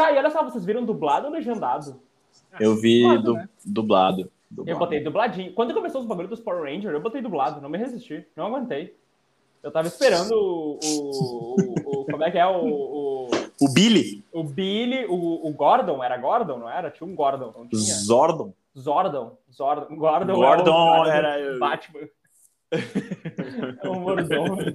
[0.00, 2.00] Tá, e olha só, vocês viram dublado ou legendado?
[2.58, 3.48] Eu vi Dublado, du- né?
[3.64, 4.20] dublado.
[4.22, 4.78] Eu dublado.
[4.80, 5.52] botei dubladinho.
[5.52, 8.96] Quando começou os bagulhos dos Power Rangers, eu botei dublado, não me resisti, não aguentei.
[9.62, 10.78] Eu tava esperando o.
[10.82, 12.46] o, o- o- como é que é?
[12.46, 16.90] O, o, O Billy, o Billy, o, o Gordon, era Gordon, não era?
[16.90, 17.80] Tinha um Gordon, não tinha?
[17.94, 18.52] Zordon.
[18.76, 19.36] Zordon.
[19.52, 19.94] Zordon.
[19.96, 22.00] Gordon, Gordon é o cara era- do Batman.
[23.82, 24.56] É o mordomo.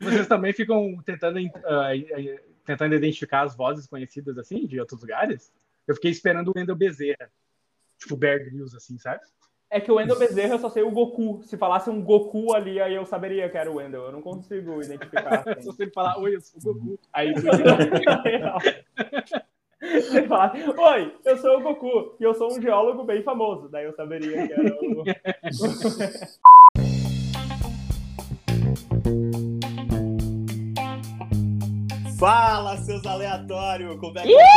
[0.00, 5.52] Vocês também ficam tentando, eh, tentando identificar as vozes conhecidas assim, de outros lugares?
[5.86, 7.30] Eu fiquei esperando o Wendel Bezerra.
[7.98, 9.20] Tipo Bear Grylls, assim, sabe?
[9.70, 11.42] É que o Wendel Bezerra eu só sei o Goku.
[11.42, 14.02] Se falasse um Goku ali, aí eu saberia que era o Wendel.
[14.04, 15.42] Eu não consigo identificar.
[15.44, 15.62] Se Assim.
[15.64, 16.98] você falar, oi, eu sou o Goku.
[17.12, 17.34] Aí
[19.80, 23.68] Se ele falar, Oi, eu sou o Goku e eu sou um geólogo bem famoso.
[23.68, 25.04] Daí eu saberia que era o.
[32.24, 34.00] Fala, seus aleatórios!
[34.00, 34.48] Como é que vocês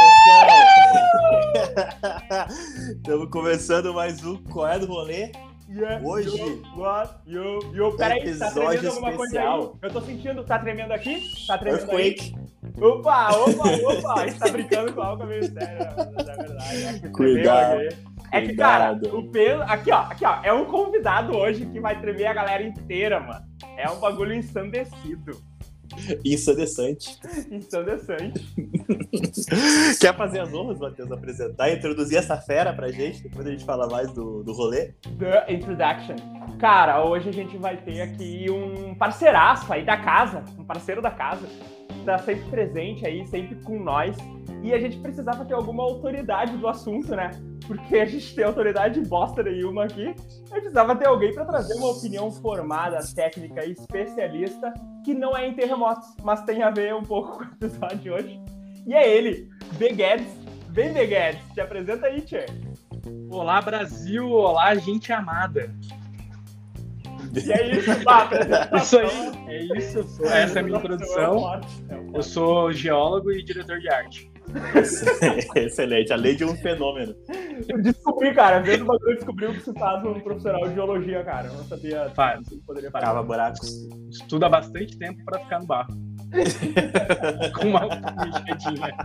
[1.60, 2.48] estão?
[2.96, 5.34] Estamos começando mais um Qual é do Rolê?
[5.70, 7.92] Yeah, Hoje- yo, what, yo, yo.
[7.98, 9.46] Peraí, tá tremendo alguma coisa aí?
[9.46, 9.78] especial.
[9.82, 11.22] Eu tô sentindo, tá tremendo aqui?
[11.46, 12.08] Tá tremendo aí?
[12.08, 12.36] Earthquake.
[12.82, 14.22] Opa, opa, opa!
[14.22, 15.94] A gente tá brincando com algo meio sério, né?
[16.16, 16.86] mas é verdade.
[16.86, 17.82] É que Cuidado.
[18.32, 19.62] É que, cara, o peso.
[19.64, 20.40] Aqui, ó, aqui, ó.
[20.42, 23.46] É um convidado hoje que vai tremer a galera inteira, mano.
[23.76, 25.38] É um bagulho ensandecido.
[26.24, 27.20] Ensandecente.
[27.52, 28.46] Ensandecente.
[30.00, 33.24] Quer fazer as honras, Matheus, apresentar e introduzir essa fera pra gente?
[33.24, 34.94] Depois a gente fala mais do, do rolê.
[35.18, 36.16] The Introduction.
[36.60, 41.12] Cara, hoje a gente vai ter aqui um parceiraço aí da casa, um parceiro da
[41.12, 41.48] casa,
[42.08, 44.16] tá sempre presente aí, sempre com nós.
[44.64, 47.32] E a gente precisava ter alguma autoridade do assunto, né?
[47.66, 50.04] Porque a gente tem autoridade bosta nenhuma aqui.
[50.06, 55.36] A gente precisava ter alguém para trazer uma opinião formada, técnica e especialista que não
[55.36, 58.42] é em terremotos, mas tem a ver um pouco com o episódio de hoje.
[58.86, 60.48] E é ele, The Guedes.
[60.70, 62.46] Vem, The Guedes, te apresenta aí, Tchê.
[63.30, 64.30] Olá, Brasil!
[64.30, 65.74] Olá, gente amada!
[67.46, 68.78] E é isso, apresentação.
[68.78, 69.98] Isso aí, é isso.
[70.00, 71.62] eu sou- Essa é a minha introdução.
[72.14, 74.32] Eu sou geólogo e diretor de arte.
[75.56, 77.14] Excelente, a lei de um fenômeno.
[77.68, 81.22] Eu descobri, cara, vendo o bagulho, eu descobri que você faz um profissional de geologia,
[81.24, 81.48] cara.
[81.48, 82.10] Eu não sabia.
[82.16, 82.48] Faz.
[82.48, 83.06] que poderia fazer.
[83.06, 83.70] Cava buracos.
[84.10, 85.94] Estuda bastante tempo para ficar no barro.
[87.60, 87.82] Com uma
[88.48, 88.96] mexidinha.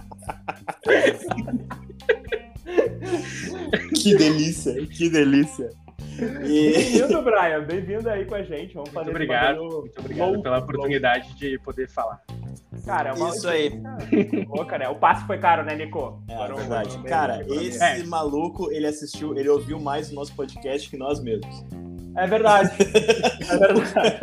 [4.00, 5.70] Que delícia, que delícia.
[6.44, 6.72] E...
[6.72, 7.60] Bem-vindo, Brian.
[7.64, 8.74] Bem-vindo aí com a gente.
[8.74, 9.56] Vamos fazer Muito obrigado.
[9.56, 12.20] bagulho Muito obrigado louco, pela oportunidade de poder falar.
[12.84, 13.70] Cara, é uma Isso aí.
[14.46, 14.88] Boca, né?
[14.88, 16.22] O passe foi caro, né, Nico?
[16.28, 16.90] É Foram- verdade.
[16.90, 18.02] foram Cara, esse É.
[18.04, 21.64] maluco, ele assistiu, ele ouviu mais o nosso podcast que nós mesmos.
[22.16, 22.70] É verdade.
[23.48, 24.20] É verdade.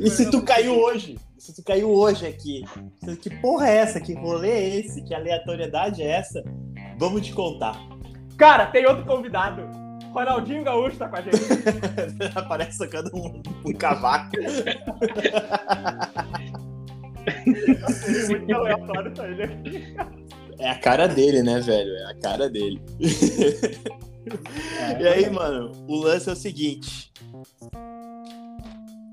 [0.00, 1.18] E se tu caiu hoje?
[1.38, 2.64] Se tu caiu hoje aqui,
[3.22, 4.00] que porra é essa?
[4.00, 5.04] Que rolê é esse?
[5.04, 6.42] Que aleatoriedade é essa?
[6.98, 7.78] Vamos te contar.
[8.36, 9.62] Cara, tem outro convidado.
[10.12, 11.36] Ronaldinho Gaúcho tá com a gente.
[12.34, 14.36] Aparece sacando um, um cavaco.
[18.28, 19.96] Muito aleatório tá ele aqui.
[20.58, 21.90] É a cara dele, né, velho?
[21.96, 22.80] É a cara dele.
[24.98, 27.12] E aí, mano, o lance é o seguinte.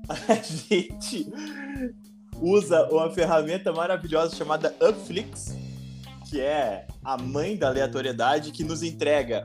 [0.08, 1.32] A gente
[2.40, 5.56] usa uma ferramenta maravilhosa chamada Upflix,
[6.34, 9.44] que é a mãe da aleatoriedade, que nos entrega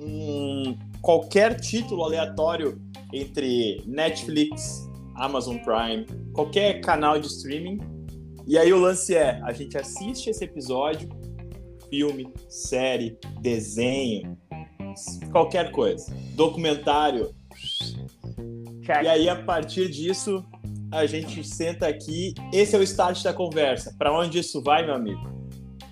[0.00, 2.80] um, qualquer título aleatório
[3.12, 7.80] entre Netflix, Amazon Prime, qualquer canal de streaming.
[8.46, 11.08] E aí o lance é, a gente assiste esse episódio,
[11.90, 14.38] filme, série, desenho,
[15.32, 16.14] qualquer coisa.
[16.36, 17.34] Documentário.
[18.84, 19.02] Check.
[19.02, 20.44] E aí, a partir disso,
[20.92, 22.32] a gente senta aqui.
[22.52, 23.92] Esse é o start da conversa.
[23.98, 25.37] Pra onde isso vai, meu amigo?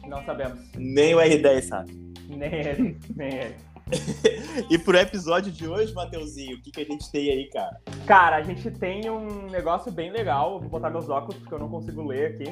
[0.08, 0.58] Não sabemos.
[0.76, 1.92] Nem o R10 sabe.
[2.28, 3.54] Nem ele, nem ele.
[4.68, 7.80] E pro episódio de hoje, Mateuzinho, o que, que a gente tem aí, cara?
[8.04, 10.54] Cara, a gente tem um negócio bem legal.
[10.54, 12.46] Eu Vou botar meus óculos porque eu não consigo ler aqui.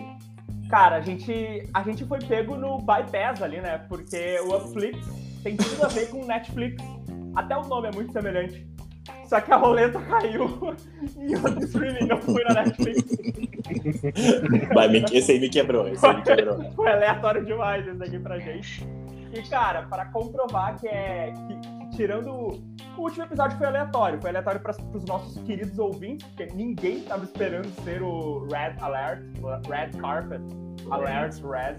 [0.70, 3.78] Cara, a gente, a gente foi pego no bypass ali, né?
[3.89, 4.98] Porque o Upflix
[5.42, 6.83] tem tudo a ver com Netflix.
[7.34, 8.66] Até o nome é muito semelhante.
[9.26, 10.44] Só que a roleta caiu
[11.18, 13.03] e o streaming não foi na Netflix.
[14.91, 16.72] Me- esse aí me quebrou, esse aí me quebrou.
[16.72, 18.86] Foi aleatório demais esse aqui pra gente.
[19.32, 21.32] E, cara, para comprovar que é.
[21.32, 22.30] Que, tirando.
[22.97, 24.21] O último episódio foi aleatório.
[24.21, 29.22] Foi aleatório para os nossos queridos ouvintes, porque ninguém tava esperando ser o Red Alert,
[29.68, 30.41] Red Carpet.
[30.91, 31.78] Alert, Red.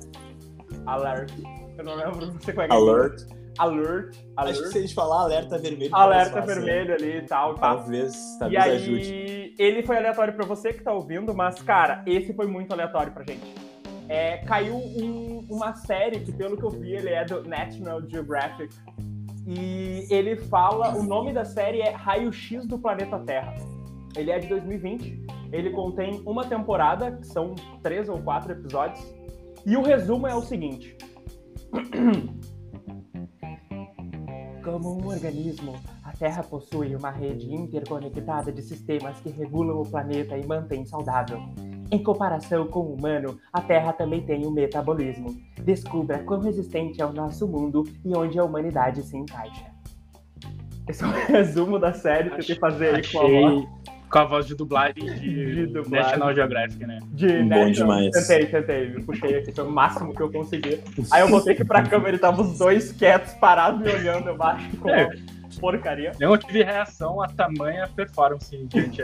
[0.86, 1.32] Alert.
[1.78, 2.78] Eu não lembro, não sei qual é que é.
[3.58, 4.16] Alert.
[4.36, 4.52] Alert.
[4.56, 5.96] Acho que se a gente falar alerta vermelho.
[5.96, 7.56] Alerta vermelho ali e tal.
[7.56, 7.76] pá.
[7.76, 9.56] Talvez, E talvez aí, ajude.
[9.58, 13.24] ele foi aleatório pra você que tá ouvindo, mas, cara, esse foi muito aleatório pra
[13.24, 13.54] gente.
[14.08, 18.70] é, caiu um- uma série que, pelo que eu vi, ele é do National Geographic.
[19.48, 20.96] E ele fala.
[20.96, 23.56] O nome da série é Raio-X do Planeta Terra.
[24.16, 25.26] Ele é de 2020.
[25.52, 29.04] Ele contém uma temporada, que são três ou quatro episódios.
[29.66, 30.96] E o resumo é o seguinte:
[34.66, 40.36] Como um organismo, a Terra possui uma rede interconectada de sistemas que regulam o planeta
[40.36, 41.40] e mantém saudável.
[41.92, 45.38] Em comparação com o humano, a Terra também tem um metabolismo.
[45.64, 49.68] Descubra quão resistente é o nosso mundo e onde a humanidade se encaixa.
[50.90, 53.85] Esse é o resumo da série que eu tentei fazer aí com a voz
[54.16, 55.92] com a voz de dublagem de, De dublagem.
[55.92, 57.00] National Geographic, né?
[57.12, 58.12] de Bom National- demais.
[58.28, 58.90] Tentei, tentei.
[58.92, 60.80] Me puxei aqui, foi o máximo que eu consegui.
[61.12, 64.42] Aí eu voltei aqui pra câmera e tava os dois quietos, parados me olhando, eu
[64.42, 65.10] acho ficou É.
[65.60, 66.14] porcaria.
[66.18, 69.02] Eu não tive reação a tamanha performance diante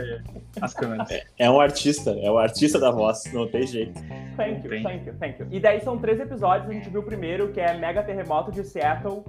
[0.60, 1.08] as câmeras.
[1.38, 4.00] É um artista, é o artista da voz, não tem jeito.
[4.38, 5.46] Thank you, thank you, thank you.
[5.50, 8.64] E daí são três episódios, a gente viu o primeiro, que é Mega Terremoto de
[8.64, 9.24] Seattle.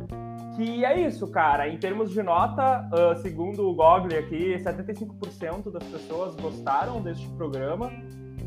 [0.56, 1.68] Que é isso, cara.
[1.68, 7.92] Em termos de nota, ah, segundo o Google aqui, 75% das pessoas gostaram deste programa.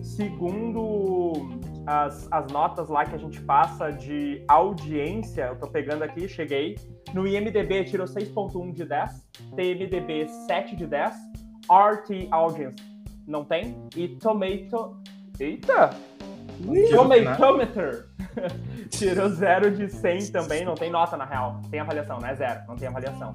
[0.02, 1.32] Segundo
[1.86, 6.76] as, as notas lá que a gente passa de audiência, eu tô pegando aqui, cheguei.
[7.12, 9.24] No IMDB tirou 6.1 de 10,
[9.56, 11.14] TMDB 7 de 10,
[11.68, 14.96] RT Audience não tem, e Tomato...
[15.40, 15.90] Eita!
[16.90, 18.06] Tomatometer
[18.90, 21.60] tirou 0 de 100 também, não tem nota na real.
[21.70, 23.34] Tem avaliação, não é zero, não tem avaliação.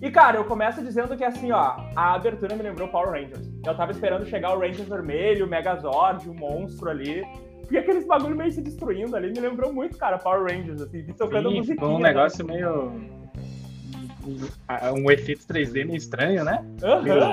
[0.00, 3.48] E cara, eu começo dizendo que assim, ó, a abertura me lembrou Power Rangers.
[3.64, 7.24] Eu tava esperando chegar o Rangers vermelho, o Megazord, o monstro ali.
[7.62, 11.12] Porque aqueles bagulho meio se destruindo ali me lembrou muito, cara, Power Rangers, assim, vi
[11.14, 11.76] tocando Sim, musiquinha.
[11.76, 12.08] ficou um né?
[12.10, 12.92] negócio meio.
[14.94, 16.64] um efeito 3D meio estranho, né?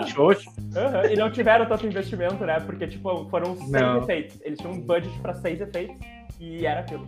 [0.07, 0.49] Xoxo.
[0.75, 1.05] aham.
[1.11, 2.59] E não tiveram tanto investimento, né?
[2.61, 3.97] Porque, tipo, foram seis Não.
[3.99, 4.39] efeitos.
[4.41, 5.97] Eles tinham um budget pra seis efeitos
[6.43, 7.07] e era aquilo.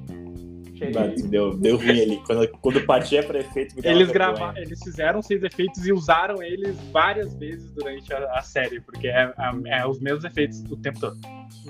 [1.30, 2.22] Deu, deu ruim ali.
[2.28, 6.44] Quando, quando partia pra efeito, me dava Eles gravaram, eles fizeram seis efeitos e usaram
[6.44, 9.34] eles várias vezes durante a, a série, porque é,
[9.66, 11.18] é- é os mesmos efeitos o tempo todo.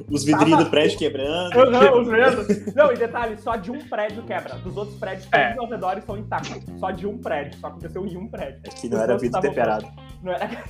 [0.09, 1.53] Os vidrinhos do prédio quebrando.
[1.55, 2.73] Aham, os mesmos.
[2.73, 4.55] Não, e detalhe, só de um prédio quebra.
[4.55, 5.55] Dos outros prédios, todos É.
[5.55, 6.63] ao redor estão intactos.
[6.79, 7.59] Só de um prédio.
[7.59, 8.61] Só aconteceu em um prédio.
[8.63, 9.85] É que não era vidro temperado.
[10.23, 10.63] Não era...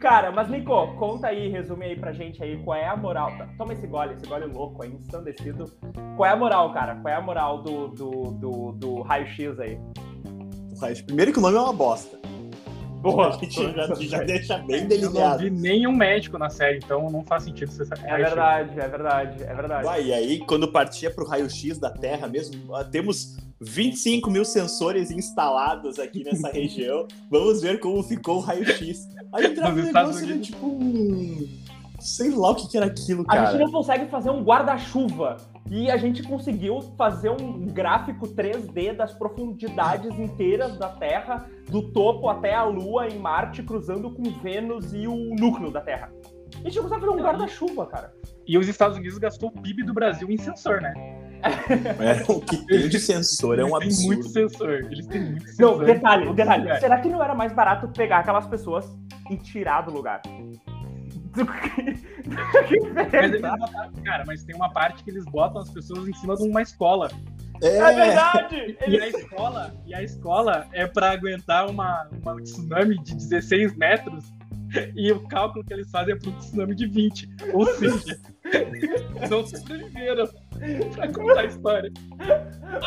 [0.00, 3.30] Cara, mas Nico, conta aí, resume aí pra gente aí qual é a moral.
[3.36, 5.72] Tá, Toma esse gole, esse gole louco aí, ensandecido.
[6.16, 6.96] Qual é a moral, cara?
[6.96, 9.78] Qual é a moral do, do, do, do raio-x aí?
[11.06, 12.18] Primeiro que o nome é uma bosta.
[13.00, 13.28] Boa.
[13.36, 15.42] A gente já, já deixa bem Eu não delineado.
[15.42, 18.08] vi nenhum médico na série, então não faz sentido você saber.
[18.08, 19.84] É verdade, é verdade, é verdade.
[19.84, 25.10] Vai, e aí, quando partia pro raio-x da Terra mesmo, ah, temos 25 mil sensores
[25.10, 27.06] instalados aqui nessa região.
[27.30, 29.08] Vamos ver como ficou o raio-x.
[29.32, 30.46] Aí entrava um negócio, era Unidos.
[30.46, 31.64] tipo um...
[32.00, 33.58] Sei lá o que, que era aquilo, A gente cara.
[33.58, 35.38] não consegue fazer um guarda-chuva.
[35.70, 42.28] E a gente conseguiu fazer um gráfico 3D das profundidades inteiras da Terra, do topo
[42.28, 46.12] até a Lua em Marte, cruzando com Vênus e o núcleo da Terra.
[46.56, 48.12] A gente não consegue fazer um guarda-chuva, cara.
[48.46, 50.92] E os Estados Unidos gastou o PIB do Brasil em sensor, né?
[51.46, 54.48] É, o que tem de sensor é um Eles têm muito absurdo.
[54.50, 54.70] sensor.
[54.90, 55.84] Eles têm muito Não, sensor.
[55.84, 56.62] detalhe, em detalhe.
[56.62, 56.80] lugar.
[56.80, 58.86] Será que não era mais barato pegar aquelas pessoas
[59.30, 60.22] e tirar do lugar?
[61.34, 61.94] Do que-
[62.68, 66.36] que Mas botaram- cara, mas tem uma parte que eles botam as pessoas em cima
[66.36, 67.10] de uma escola.
[67.60, 68.76] É É, verdade!
[68.86, 74.24] E a escola, e a escola é pra aguentar uma, uma tsunami de 16 metros.
[74.96, 77.28] E o cálculo que eles fazem é para um tsunami de 20.
[77.52, 78.18] Ou seja,
[79.30, 80.26] não sobreviveram
[80.94, 81.92] pra contar a história.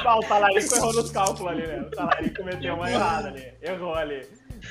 [0.06, 1.82] Ah, o Talarico errou nos cálculos ali, né?
[1.82, 3.44] O Talarico cometeu uma errada ali.
[3.62, 4.22] Errou ali.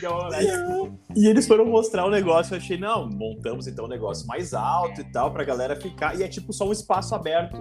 [0.01, 0.93] Deu?
[1.15, 5.01] E eles foram mostrar o negócio, eu achei, não, montamos então um negócio mais alto
[5.01, 7.57] e tal, pra galera ficar, e é tipo só um espaço aberto.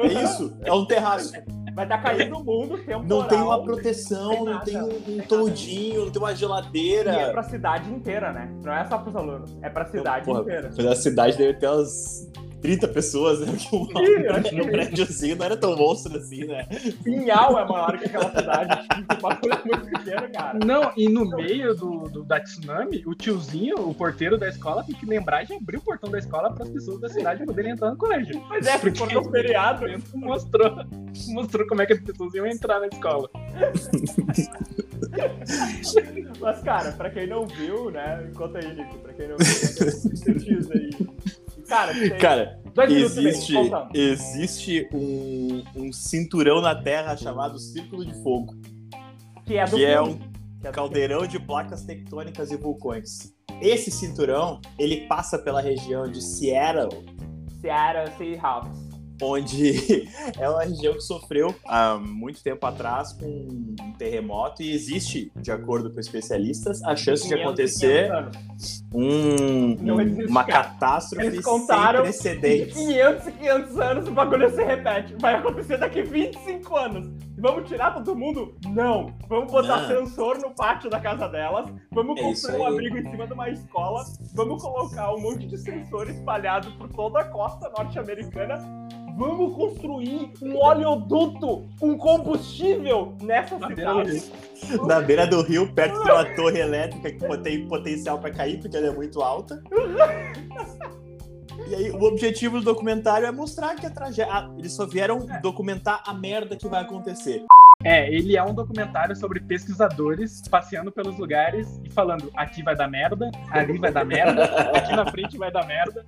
[0.00, 1.32] É isso, é um terraço.
[1.74, 3.04] Vai estar caindo o mundo temporal.
[3.04, 5.28] Não tem uma proteção, Tem não nada, tem um, tem um nada.
[5.28, 7.30] toldinho, não tem uma E é geladeira.
[7.32, 8.48] pra cidade inteira, né?
[8.62, 10.70] Não é só pros alunos, é pra cidade Porra, inteira.
[10.76, 12.30] Mas a cidade deve ter umas
[12.64, 13.46] 30 pessoas, né?
[13.70, 16.66] Porque um acho que- no prédiozinho não era tão monstro assim, né?
[17.04, 18.88] Pinhal é maior que aquela cidade.
[18.88, 20.58] tipo, O bagulho é muito pequeno, cara.
[20.64, 24.94] Não, e no meio do, do- da tsunami, o tiozinho, o porteiro da escola, tem
[24.94, 27.90] que lembrar de abrir o portão da escola para as pessoas da cidade poderem entrar
[27.90, 28.42] no colégio.
[28.48, 29.84] Mas é, se for no feriado.
[30.14, 30.74] Mostrou,
[31.28, 33.28] mostrou como é que as pessoas iam entrar na escola.
[36.40, 38.30] Mas, cara, pra quem não viu, né?
[38.34, 38.98] Conta aí, Nico.
[39.00, 39.46] Pra quem não viu,
[39.92, 40.90] sintetiza aí.
[41.68, 43.54] Cara, Cara, existe,
[43.94, 48.54] existe um, um cinturão na Terra chamado Círculo de Fogo,
[49.46, 50.18] Que é do que é um
[50.60, 53.32] Que é caldeirão de placas tectônicas e vulcões.
[53.60, 57.04] esse cinturão, ele passa pela região de Seattle,
[57.60, 58.78] Seattle Seahawks.
[59.22, 65.30] onde é uma região que sofreu há muito tempo atrás com um terremoto e existe,
[65.36, 68.83] de acordo com especialistas, a chance de 500, acontecer 500 anos.
[68.94, 70.64] Um, Não existe, uma cara.
[70.64, 72.74] catástrofe Eles contaram sem De precedentes.
[72.74, 75.14] 500 e 500 anos o bagulho se repete.
[75.20, 77.10] Vai acontecer daqui 25 anos.
[77.36, 78.54] Vamos tirar todo mundo?
[78.68, 79.12] Não.
[79.28, 79.88] Vamos botar Não.
[80.06, 81.66] sensor no pátio da casa delas.
[81.92, 84.04] Vamos É construir um abrigo em cima de uma escola.
[84.34, 88.58] Vamos colocar um monte de sensor espalhado por toda a costa norte-americana.
[89.16, 94.86] Vamos construir um oleoduto com combustível nessa Na beira do cidade.
[94.86, 98.76] Na beira do rio, perto de uma torre elétrica que tem potencial para cair, porque
[98.86, 99.62] é muito alta.
[101.68, 104.50] E aí, o objetivo do documentário é mostrar que a tragédia.
[104.58, 107.44] Eles só vieram documentar a merda que vai acontecer.
[107.82, 112.88] É, ele é um documentário sobre pesquisadores passeando pelos lugares e falando aqui vai dar
[112.88, 114.44] merda, ali vai dar merda,
[114.76, 116.04] aqui na frente vai dar merda.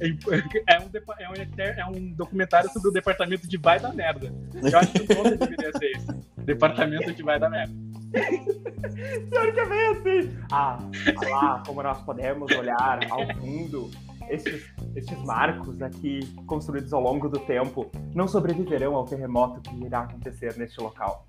[0.00, 4.32] É um, é um eter- é um documentário sobre o departamento de vai dar merda.
[4.54, 6.06] Eu acho que o nome deveria ser esse.
[6.38, 7.89] Departamento de vai dar merda.
[8.10, 10.36] Pior que é bem assim.
[10.52, 10.78] Ah,
[11.16, 13.90] olha lá como nós podemos olhar ao fundo.
[14.28, 14.64] Esses,
[14.94, 20.56] esses marcos aqui, construídos ao longo do tempo, não sobreviverão ao terremoto que irá acontecer
[20.56, 21.26] neste local.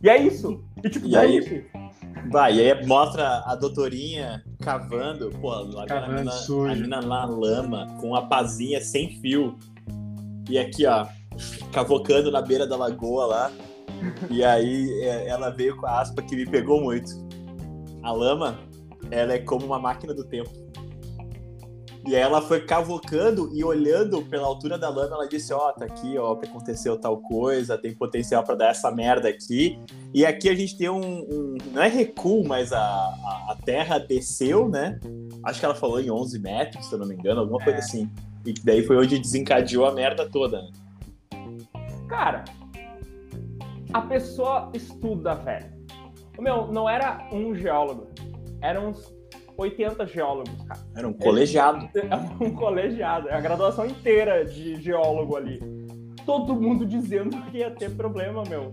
[0.00, 0.62] E é isso.
[0.82, 1.66] E tipo, E aí?
[2.30, 7.24] Vai, e aí mostra a doutorinha cavando, pô, lá Cavando a mina, a mina na
[7.24, 9.58] lama, com a pazinha sem fio.
[10.48, 11.06] E aqui, ó,
[11.72, 13.52] cavocando na beira da lagoa lá.
[14.30, 17.10] E aí é, ela veio com a aspa que me pegou muito.
[18.02, 18.58] A lama,
[19.10, 20.50] ela é como uma máquina do tempo.
[22.06, 25.86] E aí ela foi cavocando e olhando pela altura da lama, ela disse, ó, tá
[25.86, 29.78] aqui, ó, que aconteceu tal coisa, tem potencial pra dar essa merda aqui.
[30.12, 33.96] E aqui a gente tem um, um- não é recuo, mas a, a, a terra
[33.98, 35.00] desceu, né?
[35.42, 37.80] Acho que ela falou em 11 metros, se eu não me engano, alguma coisa É.
[37.80, 38.10] assim.
[38.44, 40.60] E daí foi onde desencadeou a merda toda.
[40.60, 40.68] né?
[42.06, 42.44] Cara,
[43.94, 45.72] a pessoa estuda, velho.
[46.40, 48.08] Meu, não era um geólogo.
[48.60, 49.14] Eram uns
[49.56, 50.80] 80 geólogos, cara.
[50.96, 51.88] Era um colegiado.
[51.94, 55.60] É um colegiado, é a graduação inteira de geólogo ali.
[56.26, 58.72] Todo mundo dizendo que ia ter problema, meu.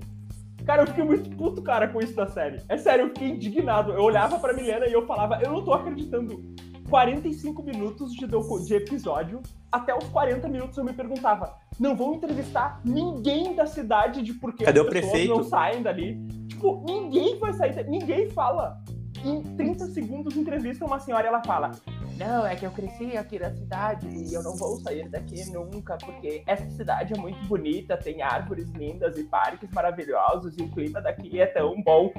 [0.65, 2.59] Cara, eu fiquei muito puto, cara, com isso da série.
[2.67, 3.93] É sério, eu fiquei indignado.
[3.93, 6.43] Eu olhava pra Milena e eu falava, eu não tô acreditando.
[6.91, 12.81] 45 minutos de, de episódio, até os 40 minutos eu me perguntava, não vão entrevistar
[12.83, 15.33] ninguém da cidade de por que Cadê as pessoas prefeito?
[15.33, 16.21] não saem dali.
[16.49, 18.77] Tipo, ninguém vai sair, ninguém fala.
[19.23, 21.71] Em 30 segundos entrevista uma senhora e ela fala,
[22.17, 25.97] não, é que eu cresci aqui na cidade e eu não vou sair daqui nunca,
[25.97, 30.99] porque essa cidade é muito bonita, tem árvores lindas e parques maravilhosos e o clima
[31.01, 32.11] daqui é tão bom.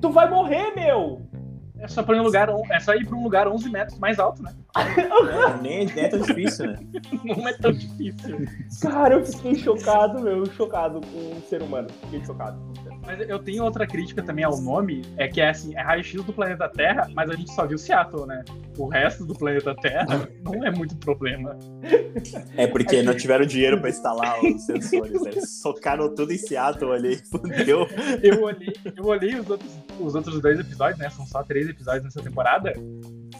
[0.00, 1.22] Tu vai morrer, meu!
[1.82, 4.40] É só, pra um lugar, é só ir pra um lugar 11 metros mais alto,
[4.40, 4.54] né?
[4.74, 6.78] É, nem, nem é tão difícil, né?
[7.24, 8.46] Não é tão difícil.
[8.80, 11.88] Cara, eu fiquei chocado, meu, chocado com o ser humano.
[12.04, 12.58] Fiquei chocado.
[13.04, 16.32] Mas eu tenho outra crítica também ao nome, é que é assim, é raio-x do
[16.32, 18.44] planeta Terra, mas a gente só viu Seattle, né?
[18.78, 21.58] O resto do planeta Terra não é muito problema.
[22.56, 25.20] É porque não tiveram dinheiro pra instalar os sensores.
[25.20, 25.32] né?
[25.40, 27.86] Socaram tudo em Seattle ali, fudeu.
[28.22, 31.10] Eu olhei, eu olhei os, outros, os outros dois episódios, né?
[31.10, 32.72] São só três episódios nessa temporada.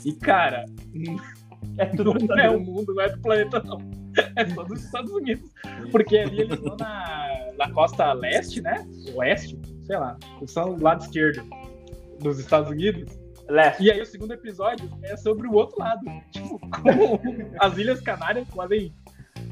[0.04, 0.64] E, cara,
[1.78, 3.78] É tudo não é o mundo, não é do planeta, não.
[4.36, 5.50] É só dos Estados Unidos.
[5.90, 8.86] Porque ali eles estão na, na costa leste, né?
[9.14, 10.18] Oeste, sei lá.
[10.46, 11.42] São do lado esquerdo
[12.20, 13.10] dos Estados Unidos.
[13.48, 13.84] Leste.
[13.84, 16.02] E aí o segundo episódio é sobre o outro lado.
[16.30, 17.18] Tipo, como
[17.58, 18.94] as Ilhas Canárias podem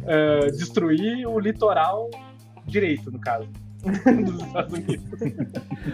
[0.07, 2.11] eh, destruir o litoral
[2.67, 3.49] direito, no caso.
[3.83, 5.05] Dos Estados Unidos.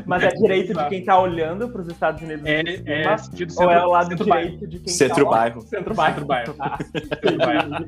[0.05, 3.55] Mas é direito de quem tá olhando pros Estados Unidos É, de cima, é sentido
[3.59, 5.63] ou é o lado direito de quem Centro-bairro.
[5.63, 5.69] tá...
[5.69, 6.15] Centro-bairro.
[6.17, 6.55] Centro-bairro.
[6.59, 6.79] Ah,
[7.23, 7.87] Centro-bairro.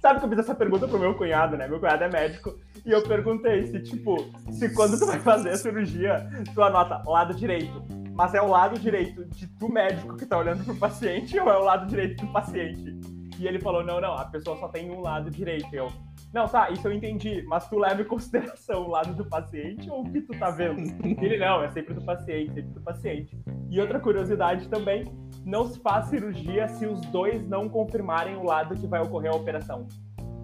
[0.00, 1.68] Sabe que eu fiz essa pergunta pro meu cunhado, né?
[1.68, 2.58] Meu cunhado é médico.
[2.84, 4.16] E eu perguntei se, tipo,
[4.50, 7.82] se quando tu vai fazer a cirurgia, tu anota lado direito.
[8.14, 11.56] Mas é o lado direito de tu médico que tá olhando pro paciente ou é
[11.56, 13.00] o lado direito do paciente?
[13.38, 15.66] E ele falou, não, não, a pessoa só tem um lado direito.
[15.72, 15.90] Eu,
[16.32, 20.00] não, tá, isso eu entendi, mas tu leva em consideração o lado do paciente ou
[20.00, 20.80] o que tu tá vendo?
[21.04, 23.38] Ele, não, é sempre do paciente, sempre do paciente.
[23.70, 25.04] E outra curiosidade também,
[25.44, 29.36] não se faz cirurgia se os dois não confirmarem o lado que vai ocorrer a
[29.36, 29.86] operação.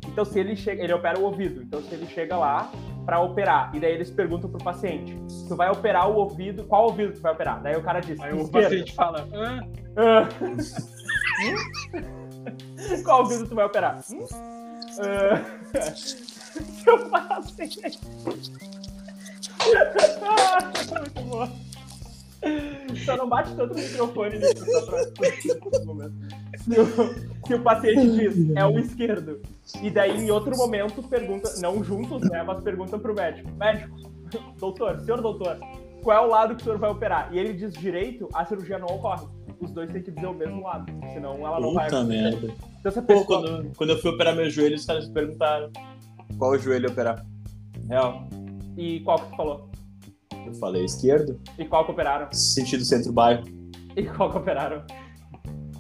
[0.07, 1.63] Então, se ele chega, ele opera o ouvido.
[1.63, 2.71] Então, se ele chega lá
[3.07, 5.17] pra operar, e daí eles perguntam pro paciente:
[5.47, 7.63] tu vai operar o ouvido, qual ouvido tu vai operar?
[7.63, 8.65] Daí o cara diz: Aí o esquerdo.
[8.65, 9.61] paciente fala, Hã?
[9.97, 10.29] Ah.
[13.05, 14.01] qual ouvido tu vai operar?
[14.11, 14.58] Hum?
[15.01, 15.43] Ah,
[21.01, 21.49] muito bom.
[23.05, 26.15] Só não bate tanto no microfone nisso, só pra nesse momento.
[26.59, 29.41] Se o, se o paciente diz é o esquerdo,
[29.83, 33.97] e daí em outro momento pergunta, não juntos, né, mas pergunta pro médico: médico,
[34.59, 35.59] doutor, senhor doutor,
[36.03, 37.29] qual é o lado que o senhor vai operar?
[37.33, 39.27] E ele diz direito, a cirurgia não ocorre.
[39.61, 42.23] Os dois têm que dizer o mesmo lado, senão ela não vai Puta acontecer.
[42.23, 42.55] merda.
[42.81, 45.71] Então Pô, quando, quando eu fui operar meu joelho, os caras me perguntaram
[46.39, 47.25] qual joelho operar.
[47.89, 48.23] Real.
[48.77, 49.69] e qual que tu falou?
[50.47, 52.29] Eu falei esquerdo, E qual que operaram?
[52.33, 53.45] sentido centro-bairro.
[53.97, 54.83] E qual que operaram?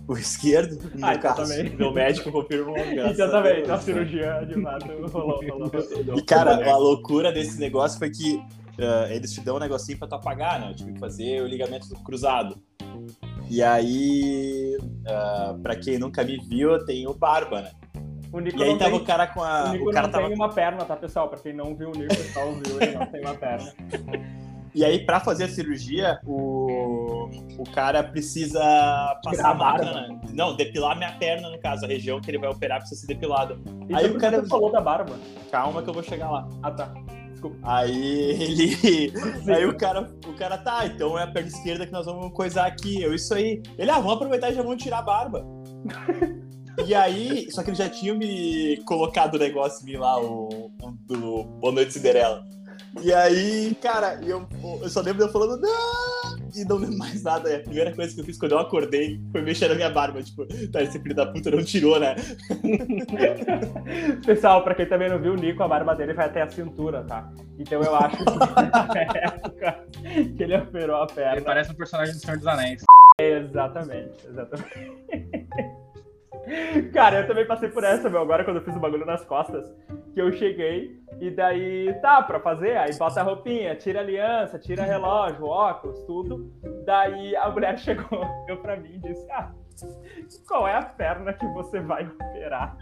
[0.08, 1.76] O esquerdo, no Ah, então caso, também.
[1.76, 2.75] meu médico confirmou.
[3.12, 5.70] Então a também, na cirurgia de fato rolou, rolou.
[6.16, 8.42] E, cara, a loucura desse negócio foi que
[8.80, 10.70] ah, eles te dão um negocinho pra tu apagar, né?
[10.70, 12.56] Eu tive que fazer o ligamento cruzado.
[13.50, 17.71] E aí, uh, pra quem nunca me viu, eu tenho barba, né?
[18.33, 19.64] O Nico E aí tava tem, o cara com a.
[19.64, 21.28] o Nico O cara não tava tem uma perna, tá, pessoal?
[21.28, 23.73] Pra quem não viu o Nico, só ouviu, ele não tem uma perna.
[24.75, 27.28] E aí, pra fazer a cirurgia, o,
[27.59, 28.61] o cara precisa
[29.25, 29.93] passar a máquina.
[29.93, 30.09] barba.
[30.09, 30.21] né?
[30.33, 31.85] Não, depilar minha perna, no caso.
[31.85, 33.59] A região que ele vai operar precisa ser depilada.
[33.88, 35.19] Aí aí o cara falou da barba.
[35.50, 36.49] Calma que eu vou chegar lá.
[36.62, 36.93] Ah, tá.
[37.62, 39.12] Aí ele.
[39.47, 42.66] Aí o cara, o cara, tá, então é a perna esquerda que nós vamos coisar
[42.66, 43.02] aqui.
[43.02, 43.62] Eu, isso aí.
[43.78, 45.47] Ele, ah, vamos aproveitar e já vamos tirar a barba.
[46.87, 50.71] E aí, só que ele já tinha me colocado o negócio em mim lá, o,
[51.07, 52.47] do Boa Noite Cinderela.
[53.02, 54.47] E aí, cara, eu,
[54.80, 56.17] eu só lembro de eu falando, não!
[56.58, 57.54] E não lembro mais nada.
[57.56, 60.20] A primeira coisa que eu fiz quando eu acordei foi mexer na minha barba.
[60.20, 62.16] Tipo, tá, esse filho da puta não tirou, né?
[64.26, 67.04] Pessoal, pra quem também não viu, o Nico, a barba dele vai até a cintura,
[67.04, 67.32] tá?
[67.58, 69.84] Então eu acho que na época
[70.36, 71.42] que ele operou a Ele perna.
[71.42, 72.82] parece um personagem do Senhor dos Anéis.
[73.20, 74.98] Exatamente, exatamente.
[76.93, 79.64] Cara, eu também passei por essa, meu, agora quando eu fiz o bagulho nas costas,
[80.14, 84.59] que eu cheguei e daí, tá, pra fazer, aí bota a roupinha, tira a aliança,
[84.59, 86.50] tira relógio, óculos, tudo.
[86.85, 89.50] Daí a mulher chegou, eu pra mim e disse, ah,
[90.47, 92.76] qual é a perna que você vai operar?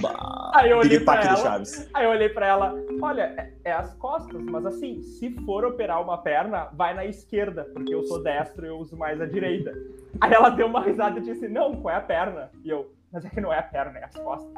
[0.00, 1.62] Bah, Aí eu olhei do ela,
[1.94, 6.02] aí eu olhei pra ela, olha, é, é as costas, mas assim, se for operar
[6.02, 9.72] uma perna, vai na esquerda, porque eu sou destro e eu uso mais a direita.
[10.20, 12.50] Aí ela deu uma risada e disse, não, qual é a perna?
[12.64, 14.52] E eu, mas é que não é a perna, é as costas.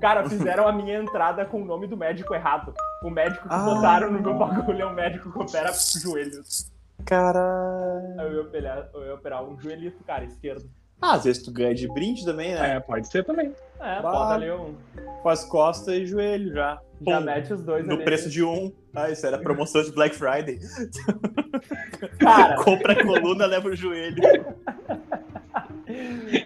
[0.00, 2.74] Cara, fizeram a minha entrada com o nome do médico errado.
[3.02, 3.64] O médico que Ah.
[3.64, 6.70] botaram no meu bagulho é um médico que opera joelhos.
[7.06, 8.20] Caralho.
[8.20, 10.68] Aí eu ia operar, eu ia operar um joelhito, cara, esquerdo.
[11.06, 12.76] Ah, às vezes tu ganha de brinde também, né?
[12.76, 13.52] É, pode ser também.
[13.78, 14.10] É, Bah.
[14.10, 14.74] bota ali um.
[15.22, 16.80] Com as costas e joelho já.
[17.06, 18.04] Já Pum, mete os dois no ali.
[18.04, 18.72] preço de um.
[18.94, 20.58] Ah, isso era promoção de Black Friday.
[22.18, 24.16] Cara, Compra a coluna, leva o joelho.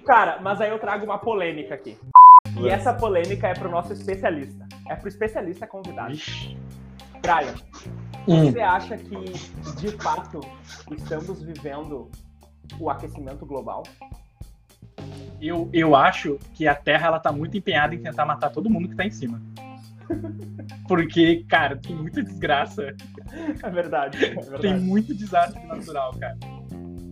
[0.05, 1.97] Cara, mas aí eu trago uma polêmica aqui.
[2.61, 4.67] E essa polêmica é pro nosso especialista.
[4.89, 6.13] É pro especialista convidado.
[6.13, 6.57] Ixi.
[7.23, 7.55] Brian,
[8.27, 8.51] Hum.
[8.51, 9.17] você acha que,
[9.77, 10.41] de fato,
[10.97, 12.11] estamos vivendo
[12.79, 13.83] o aquecimento global?
[15.41, 18.89] Eu, eu acho que a Terra ela tá muito empenhada em tentar matar todo mundo
[18.89, 19.41] que tá em cima.
[20.89, 22.95] Porque, cara, tem muita desgraça.
[23.63, 24.63] É verdade, é verdade.
[24.63, 26.37] Tem muito desastre natural, cara.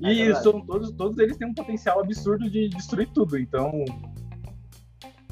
[0.03, 3.39] É E são todos, todos eles têm um potencial absurdo de destruir tudo.
[3.39, 3.85] Então.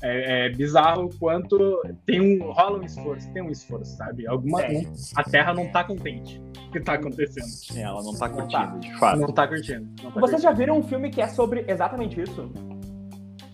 [0.03, 2.53] É, é bizarro o quanto tem um.
[2.53, 4.27] rola um esforço, tem um esforço, sabe?
[4.27, 4.87] Alguma, Tem.
[5.17, 7.79] a Terra não tá contente com o que tá acontecendo.
[7.79, 8.77] É, ela não tá Não curtindo, tá.
[8.77, 9.21] de fato.
[9.21, 9.89] Não tá curtindo.
[10.03, 12.53] Não tá Vocês já viram um filme que é sobre exatamente isso?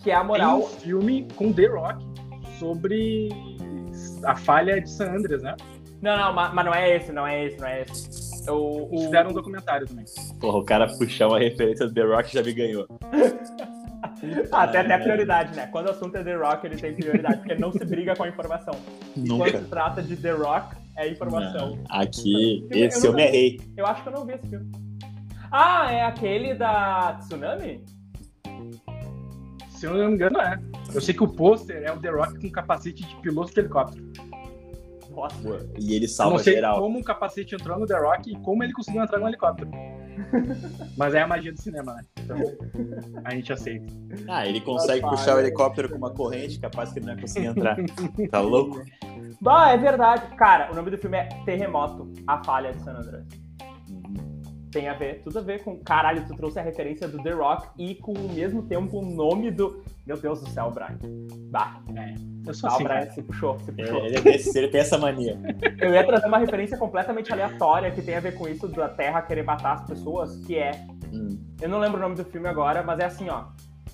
[0.03, 0.59] Que é a Tem moral.
[0.59, 2.03] um filme com The Rock
[2.59, 3.29] sobre
[4.23, 5.55] a falha de San Andreas, né?
[6.01, 8.49] Não, não, ma- mas não é esse, não é esse, não é esse.
[8.49, 9.05] O, Eles o...
[9.05, 10.05] fizeram um documentário também.
[10.39, 12.87] Porra, o cara puxar uma referência do The Rock já me ganhou.
[14.51, 15.65] Ah, tem até prioridade, né?
[15.71, 18.27] Quando o assunto é The Rock, ele tem prioridade, porque não se briga com a
[18.27, 18.75] informação.
[19.15, 19.49] E Nunca.
[19.51, 21.75] quando se trata de The Rock, é informação.
[21.77, 23.59] Não, Aqui, Eu- eu esse eu não- me errei.
[23.75, 24.71] Eu acho que eu não vi esse filme.
[25.51, 27.83] Ah, é aquele da Tsunami?
[29.81, 30.59] Se eu não me engano, é.
[30.93, 34.05] Eu sei que o pôster é o The Rock com capacete de piloto de helicóptero.
[35.09, 35.35] Nossa.
[35.79, 36.79] E ele Eu não salva sei geral.
[36.79, 39.71] como o capacete entrou no The Rock e como ele conseguiu entrar no helicóptero.
[40.95, 42.03] Mas é a magia do cinema, né?
[42.19, 42.37] Então
[43.25, 43.91] a gente aceita.
[44.27, 45.19] Ah, ele consegue Rapaz.
[45.19, 47.75] puxar o helicóptero com uma corrente, capaz que ele não ia conseguir entrar.
[48.29, 48.83] Tá louco?
[49.41, 50.35] Bah, é verdade.
[50.35, 53.25] Cara, o nome do filme é Terremoto, A Falha de San Andreas.
[54.71, 55.77] Tem a ver, tudo a ver com.
[55.83, 59.51] Caralho, tu trouxe a referência do The Rock e com o mesmo tempo o nome
[59.51, 59.83] do.
[60.07, 60.97] Meu Deus do céu, Brian.
[61.49, 61.81] Bah,
[62.47, 64.05] Eu sou tá, o assim, Brian se puxou, se Ele, puxou.
[64.05, 65.37] ele é desse, ele tem essa mania.
[65.79, 69.21] Eu ia trazer uma referência completamente aleatória que tem a ver com isso da Terra
[69.21, 70.71] querer matar as pessoas, que é.
[71.13, 71.37] Hum.
[71.61, 73.47] Eu não lembro o nome do filme agora, mas é assim, ó.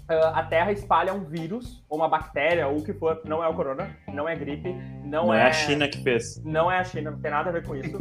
[0.09, 3.21] Ah, A Terra espalha um vírus, ou uma bactéria, ou o que for.
[3.25, 6.41] Não é o corona, não é gripe, não, Não, é a China que fez.
[6.45, 7.97] Não é a China, não tem nada a ver com isso.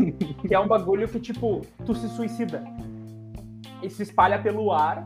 [0.46, 2.62] que é um bagulho que, tipo, tu se suicida.
[3.82, 5.04] e se espalha pelo ar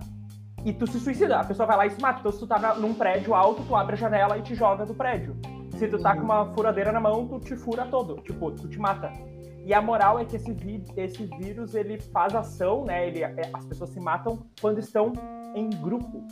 [0.64, 1.38] e tu se suicida.
[1.40, 2.20] A pessoa vai lá e se mata.
[2.20, 4.94] Então, se tu tá num prédio alto, tu abre a janela e te joga do
[4.94, 5.36] prédio.
[5.76, 8.16] Se tu tá com uma furadeira na mão, tu te fura todo.
[8.22, 9.10] Tipo, tu te mata.
[9.64, 10.54] E a moral é que esse,
[10.96, 13.06] esse vírus, ele faz ação, né?
[13.08, 15.12] Ele, é- as pessoas se matam quando estão
[15.54, 16.26] em grupo.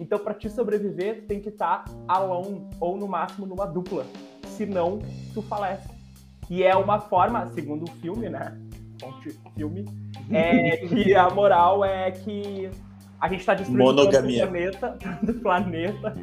[0.00, 4.06] Então, pra te sobreviver, tu tem que estar alone, ou no máximo numa dupla.
[4.46, 4.98] Senão,
[5.34, 5.88] tu falece.
[6.48, 8.58] E é uma forma, segundo o filme, né?
[8.98, 9.84] Fonte filme,
[10.32, 12.70] é que a moral é que
[13.20, 14.46] a gente tá destruindo Monogamia.
[14.46, 16.14] todo o planeta, todo o planeta.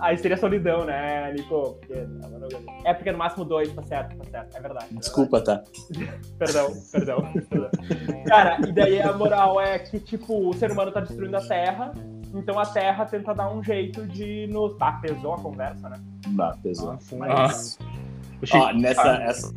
[0.00, 1.78] Aí seria solidão, né, Nico?
[1.78, 2.90] Porque é.
[2.90, 4.56] É porque no máximo dois, tá certo, tá certo.
[4.56, 4.86] É verdade.
[4.90, 5.62] é Desculpa, tá?
[6.38, 7.70] Perdão, perdão, perdão.
[8.26, 11.92] Cara, e daí a moral é que, tipo, o ser humano tá destruindo a Terra,
[12.34, 14.74] então a Terra tenta dar um jeito de nos.
[14.80, 15.96] Ah, pesou a conversa, né?
[16.28, 16.92] Bah, pesou.
[16.94, 17.78] Nossa, Mas,
[18.42, 19.52] Achei- ó, nessa essa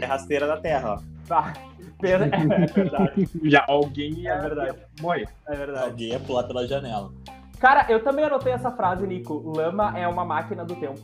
[0.00, 0.98] é rasteira da terra, ó.
[1.26, 1.52] Tá.
[2.04, 4.76] É verdade, Já alguém ia, É verdade.
[4.76, 5.28] ia morrer.
[5.46, 5.84] é verdade.
[5.84, 7.12] Alguém ia pular pela janela.
[7.60, 9.52] Cara, eu também anotei essa frase, Nico.
[9.56, 10.98] Lama é uma máquina do tempo.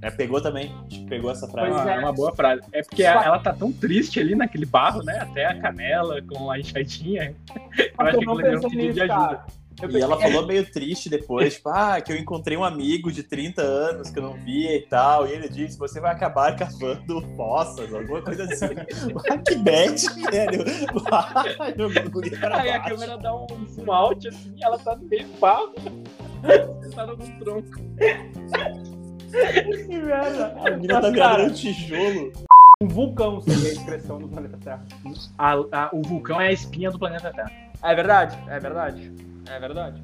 [0.00, 0.72] É, pegou também.
[1.08, 1.70] Pegou essa frase.
[1.72, 1.96] Pois Ah, é.
[1.96, 2.62] é uma boa frase.
[2.72, 5.18] É porque Só- ela tá tão triste ali naquele barro, né?
[5.20, 7.34] Até a canela com a enxadinha.
[7.78, 9.06] Eu acho eu que é um pedido de ajuda.
[9.08, 9.46] cara.
[9.80, 13.22] Eu E ela falou meio triste depois, tipo, ah, que eu encontrei um amigo de
[13.22, 15.24] 30 anos que eu não via e tal.
[15.28, 18.66] E ele disse, você vai acabar cavando fossas, alguma coisa assim.
[19.30, 20.64] Ah, que bad, velho.
[21.60, 25.04] Ai, meu bagulho pra Aí a câmera dá um zoom out assim, ela tá no
[25.04, 25.72] meio do barro.
[26.82, 27.80] Sentada num tronco.
[29.30, 30.54] Que merda.
[30.58, 32.32] A menina tá um tijolo.
[32.80, 34.84] um vulcão seria a expressão do planeta Terra.
[35.36, 37.50] A- a- o vulcão é a espinha do planeta Terra.
[37.82, 39.12] É verdade, é verdade.
[39.50, 40.02] É verdade.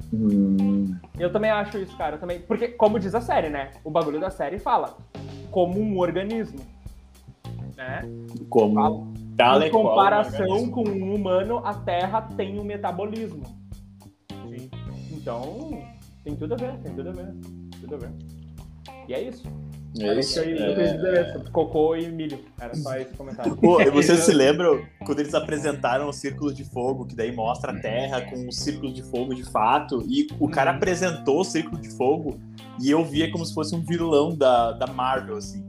[1.19, 2.15] Eu também acho isso, cara.
[2.15, 2.39] Eu também...
[2.39, 3.71] Porque, como diz a série, né?
[3.83, 4.97] O bagulho da série fala
[5.51, 6.59] como um organismo.
[7.77, 8.01] Né?
[8.49, 13.43] Como tal em qual um comparação com um humano, a Terra tem um metabolismo.
[14.49, 14.69] Sim.
[15.11, 15.83] Então,
[16.23, 17.33] tem tudo a ver, tem tudo a ver.
[17.81, 18.11] Tudo a ver.
[19.07, 19.43] E é isso.
[19.99, 20.39] É Era isso.
[20.41, 21.51] aí, isso.
[21.51, 22.39] Cocô e milho.
[22.59, 23.55] Era só esse comentário.
[23.55, 27.71] Pô, e vocês se lembram quando eles apresentaram o Círculo de Fogo, que daí mostra
[27.71, 30.77] a Terra com o Círculo de Fogo de fato, e o cara Uhum.
[30.77, 32.37] apresentou o Círculo de Fogo
[32.81, 35.63] e eu via como se fosse um vilão da, da Marvel, assim.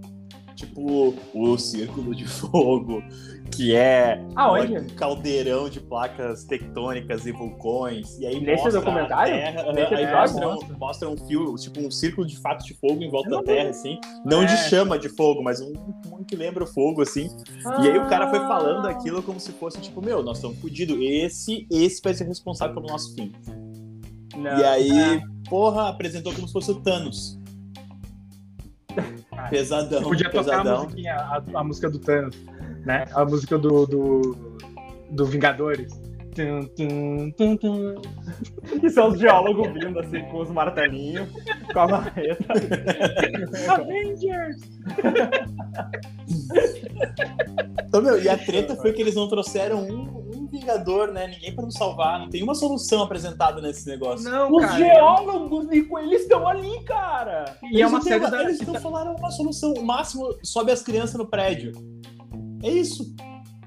[0.57, 3.03] Tipo, o Círculo de Fogo,
[3.51, 4.77] que é Aonde?
[4.79, 8.19] um caldeirão de placas tectônicas e vulcões.
[8.19, 9.35] E aí Nesse mostra documentário?
[9.35, 10.17] A terra, Nesse aí episódio?
[10.17, 10.75] mostra, Mostra.
[10.75, 13.45] um, mostra um fio, tipo um círculo de fato de fogo em volta da não
[13.45, 13.99] Terra, assim.
[14.25, 14.57] Não de É.
[14.69, 15.73] chama de fogo, mas um,
[16.13, 17.29] um que lembra o fogo, assim.
[17.83, 20.97] E aí o cara foi falando aquilo como se fosse, tipo, meu, nós estamos fodidos.
[21.01, 23.33] Esse, esse vai ser responsável pelo nosso fim.
[24.37, 24.59] Não.
[24.59, 27.39] E aí, porra, apresentou como se fosse o Thanos.
[29.33, 30.89] Ah, Pesadão, Podia tocar a pesadão.
[31.55, 32.35] a, a música do Thanos,
[32.87, 33.05] né?
[33.13, 34.37] A música do, do,
[35.11, 35.93] do Vingadores.
[36.37, 37.95] Tum, tum, tum, tum.
[38.79, 41.27] Que são os geólogos vindo assim com os martelinhos,
[41.73, 42.45] com a marreta.
[43.73, 44.61] Avengers!
[47.89, 51.27] Então, meu, e a treta foi que eles não trouxeram um, um Vingador, né?
[51.27, 52.19] Ninguém pra nos salvar.
[52.21, 54.29] Não tem uma solução apresentada nesse negócio.
[54.31, 54.77] Não, Os cara.
[54.77, 57.57] geólogos, Nico, eles estão ali, cara.
[57.73, 58.43] E é uma não têm série uma- da...
[58.43, 59.73] Eles não falaram uma solução.
[59.73, 61.73] O máximo sobe as crianças no prédio.
[62.63, 63.15] É isso.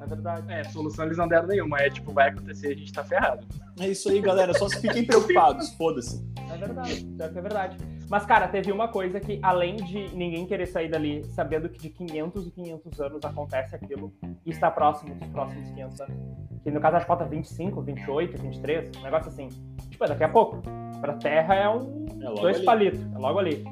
[0.02, 0.52] É verdade.
[0.52, 1.80] É, solução eles não deram nenhuma.
[1.80, 3.46] É tipo, vai acontecer, a gente tá ferrado.
[3.80, 4.54] É isso aí, galera.
[4.54, 5.70] Só se fiquem preocupados.
[5.76, 6.26] Foda-se.
[6.52, 7.78] É verdade, pior que é verdade.
[8.10, 11.90] Mas, cara, teve uma coisa que, além de ninguém querer sair dali sabendo que de
[11.90, 14.12] 500 e 500 anos acontece aquilo
[14.46, 16.16] e está próximo dos próximos 500 anos.
[16.64, 19.48] Que no caso acho que falta 25, 28, 23, um negócio assim.
[19.90, 20.62] Tipo, é daqui a pouco.
[21.00, 22.06] Pra Terra é um.
[22.20, 22.66] É logo dois ali.
[22.66, 23.64] palitos, é logo ali.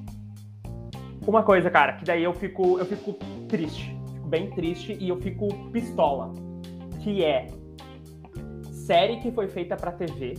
[1.25, 3.13] Uma coisa, cara, que daí eu fico, eu fico
[3.49, 3.96] triste.
[4.27, 6.33] Bem triste e eu fico pistola.
[7.01, 7.47] Que é
[8.71, 10.33] série que foi feita pra TV,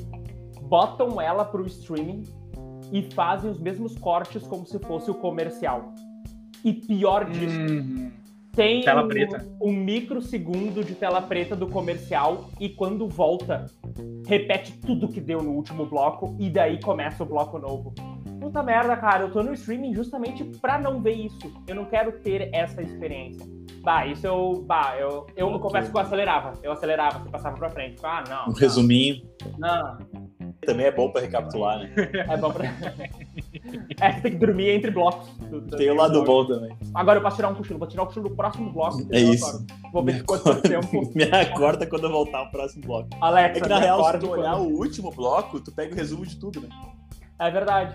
[0.62, 2.22] botam ela pro streaming
[2.92, 5.92] e fazem os mesmos cortes como se fosse o comercial.
[6.64, 8.10] E pior disso, Uhum.
[8.52, 9.46] tem Tela um, preta.
[9.62, 13.66] um microsegundo de tela preta do comercial e quando volta,
[14.26, 17.94] repete tudo que deu no último bloco e daí começa o bloco novo.
[18.40, 21.52] Puta merda, cara, eu tô no streaming justamente pra não ver isso.
[21.66, 23.44] Eu não quero ter essa experiência.
[23.82, 24.62] Bah, isso eu.
[24.66, 25.60] Bah, eu, eu, Ok.
[25.60, 26.52] confesso que eu acelerava.
[26.62, 27.96] Eu acelerava, você passava pra frente.
[28.02, 28.42] Ah, não.
[28.44, 29.22] Um não, resuminho.
[29.56, 29.98] Não,
[30.66, 31.90] Também é bom pra recapitular, né?
[32.28, 32.66] é bom pra.
[34.00, 35.28] é, você tem que dormir entre blocos.
[35.76, 36.76] Tem o lado bom também.
[36.94, 37.78] Agora eu posso tirar um cochilo.
[37.78, 38.98] Vou tirar o cochilo do próximo bloco.
[39.10, 39.64] É isso.
[39.92, 41.10] Vou ver Me quanto acorda, tempo.
[41.14, 43.08] me acorda quando eu voltar ao próximo bloco.
[43.20, 45.96] Alexa, É que na real, se tu olhar quando- o último bloco, tu pega o
[45.96, 46.68] resumo de tudo, né?
[47.40, 47.94] É verdade.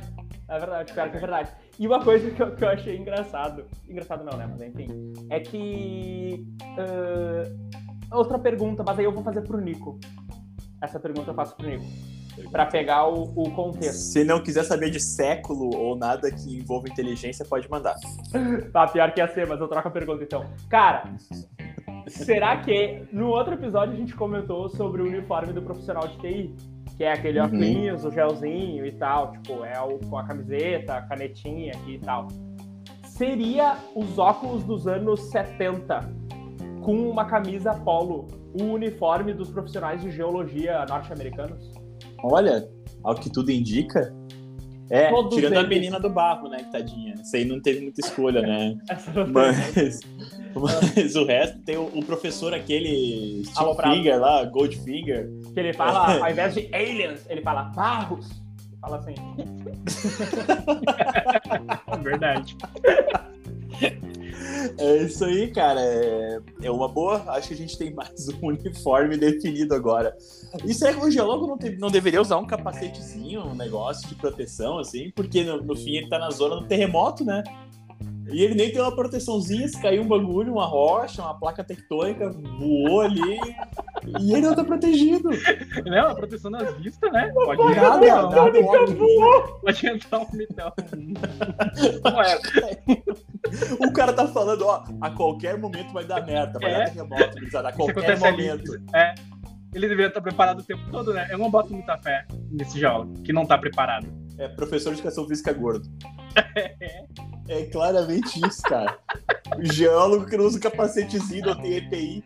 [0.54, 1.52] É verdade, cara, que é verdade.
[1.80, 3.66] E uma coisa que eu, que eu achei engraçado.
[3.90, 4.48] Engraçado não, né?
[4.48, 5.12] Mas enfim.
[5.32, 6.46] É que.
[6.78, 10.00] ah, outra pergunta, mas aí eu vou fazer pro Nico.
[10.80, 11.84] Essa pergunta eu faço pro Nico.
[12.52, 13.98] Pra pegar o, o contexto.
[13.98, 17.96] Se não quiser saber de século ou nada que envolva inteligência, pode mandar.
[18.72, 20.46] Tá, pior que ia ser, mas eu troco a pergunta então.
[20.70, 21.16] Cara,
[22.08, 26.56] será que no outro episódio a gente comentou sobre o uniforme do profissional de TI?
[26.98, 27.46] Que é aquele Uhum.
[27.46, 32.00] óculos, o gelzinho e tal, tipo, é o com a camiseta, a canetinha aqui e
[32.00, 32.28] tal.
[33.06, 36.00] Seria os óculos dos anos 70
[36.84, 38.28] com uma camisa polo,
[38.60, 41.72] o uniforme dos profissionais de geologia norte-americanos?
[42.24, 42.68] Olha,
[43.04, 44.14] ao que tudo indica.
[44.90, 45.70] É, Todos tirando a eles.
[45.70, 47.14] menina do barro, né, que tadinha.
[47.16, 48.78] Isso aí não teve muita escolha, né?
[48.90, 49.34] Essa não tem.
[49.34, 50.00] Mas,
[50.56, 53.44] mas o resto tem o, o professor aquele.
[53.96, 55.30] Finger lá, Goldfinger.
[55.54, 58.30] Que ele fala, ao invés de aliens, ele fala barros.
[58.30, 59.16] Ele fala assim.
[62.04, 62.56] Verdade.
[64.78, 65.80] É isso aí, cara.
[65.82, 67.24] É, é uma boa.
[67.28, 70.16] Acho que a gente tem mais um uniforme definido agora.
[70.66, 74.16] Isso é que o geólogo não, te- não deveria usar um capacetezinho, um negócio de
[74.16, 77.44] proteção, assim, porque no, no fim ele tá na zona do terremoto, né?
[78.32, 82.30] E ele nem tem uma proteçãozinha, se caiu um bagulho, uma rocha, uma placa tectônica,
[82.60, 83.38] voou ali.
[84.22, 85.30] e ele não tá protegido.
[85.86, 87.30] Não, a proteção nas vistas, né?
[87.34, 88.42] Pode Nada, entrar, óbvio.
[88.46, 88.86] pode entrar um
[92.22, 93.86] é.
[93.88, 96.78] O cara tá falando, ó, a qualquer momento vai dar merda, vai É.
[96.80, 98.48] dar terremoto, a qualquer acontece ali.
[98.48, 98.82] momento.
[98.96, 99.16] É.
[99.74, 101.28] Ele deveria estar preparado o tempo todo, né?
[101.32, 104.08] Eu não boto muita fé nesse geólogo, que não tá preparado.
[104.38, 105.88] É professor de educação física gordo.
[106.56, 107.06] É
[107.72, 108.98] claramente isso, cara.
[109.58, 112.24] O geólogo que não usa capacetezinho, não tem EPI.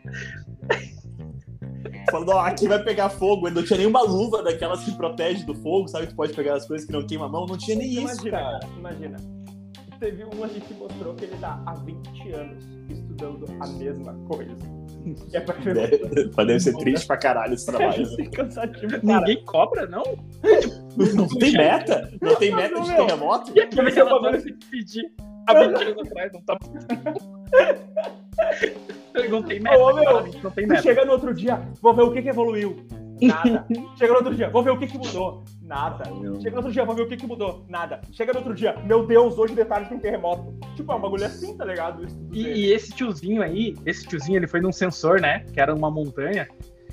[2.10, 3.48] Falando, ó, aqui vai pegar fogo.
[3.48, 6.08] Ele não tinha nenhuma luva daquelas que protege do fogo, sabe?
[6.08, 7.46] Que pode pegar as coisas que não queima a mão.
[7.46, 8.60] Não tinha nem isso, imagina, cara.
[8.60, 9.18] cara, imagina.
[10.00, 12.64] Teve um ali que mostrou que ele tá há 20 anos
[13.18, 14.56] estudando a mesma coisa.
[15.32, 15.98] E é pra Deve,
[16.46, 17.90] deve ser triste pra caralho esse trabalho.
[17.92, 17.98] né?
[18.04, 19.20] Deve ser cansativo, cara.
[19.20, 20.04] Ninguém cobra, não?
[21.16, 22.12] Não tem meta?
[22.22, 23.06] Não tem meta de Meu.
[23.06, 23.52] terremoto?
[23.56, 25.12] E aquele relatório tem que pedir
[25.48, 26.58] há 20 anos atrás, não tá.
[29.30, 30.82] Não tem meta, Ô, meu, não tem meta.
[30.84, 32.86] chega no outro dia, vou ver o que que evoluiu.
[33.20, 33.66] Nada.
[33.98, 35.44] Chega no outro dia, vou ver o que que mudou.
[35.68, 36.06] Nada.
[36.42, 37.66] Chega no outro dia, vou ver o que que mudou.
[37.68, 38.00] Nada.
[38.14, 40.58] Chega no outro dia, meu Deus, hoje de tarde tem terremoto.
[40.78, 42.08] Tipo, é um bagulho assim, tá ligado?
[42.32, 45.42] E, e esse tiozinho aí, esse tiozinho, ele foi num sensor, né?
[45.54, 46.48] Que era uma montanha.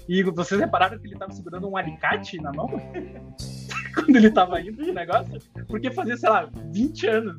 [0.09, 2.69] E vocês repararam que ele tava segurando um alicate na mão?
[4.05, 5.41] Quando ele tava indo no negócio?
[5.69, 7.37] Porque fazia, sei lá, 20 anos.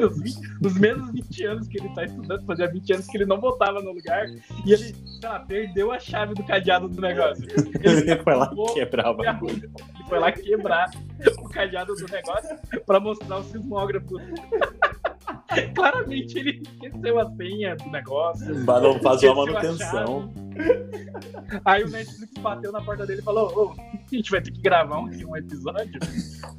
[0.00, 3.26] Os, 20 os mesmos 20 anos que ele tá estudando, fazia 20 anos que ele
[3.26, 4.26] não voltava no lugar.
[4.64, 7.44] E ele, sei lá, perdeu a chave do cadeado do negócio.
[7.82, 9.52] Ele foi lá quebrar o bagulho.
[9.54, 10.90] Ele foi lá quebrar
[11.38, 14.16] o cadeado do negócio pra mostrar o sismógrafo.
[15.74, 18.64] Claramente ele esqueceu a senha do negócio.
[18.64, 20.32] Mas não faz uma Esqueceu a manutenção.
[21.64, 24.60] Aí o Netflix bateu na porta dele e falou: Ô, a gente vai ter que
[24.60, 25.98] gravar um, um episódio.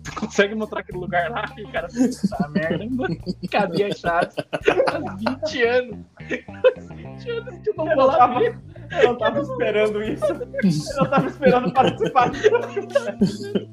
[0.03, 1.45] Tu consegue mostrar aquele lugar lá?
[1.57, 3.17] E o cara, tá merda, mano.
[3.51, 4.31] Cadê a chave?
[4.89, 5.03] Faz
[5.43, 5.97] 20 anos.
[6.45, 8.57] Faz 20 anos que eu não vou lá ver.
[8.91, 10.25] Eu não tava esperando isso.
[10.25, 12.31] Eu não tava esperando participar.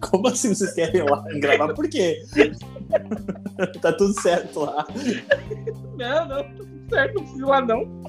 [0.01, 1.75] Como assim vocês querem ir lá gravar?
[1.75, 2.22] Por quê?
[3.81, 4.87] tá tudo certo lá.
[5.96, 8.03] Não, não, tá tudo certo, não precisa ir lá não.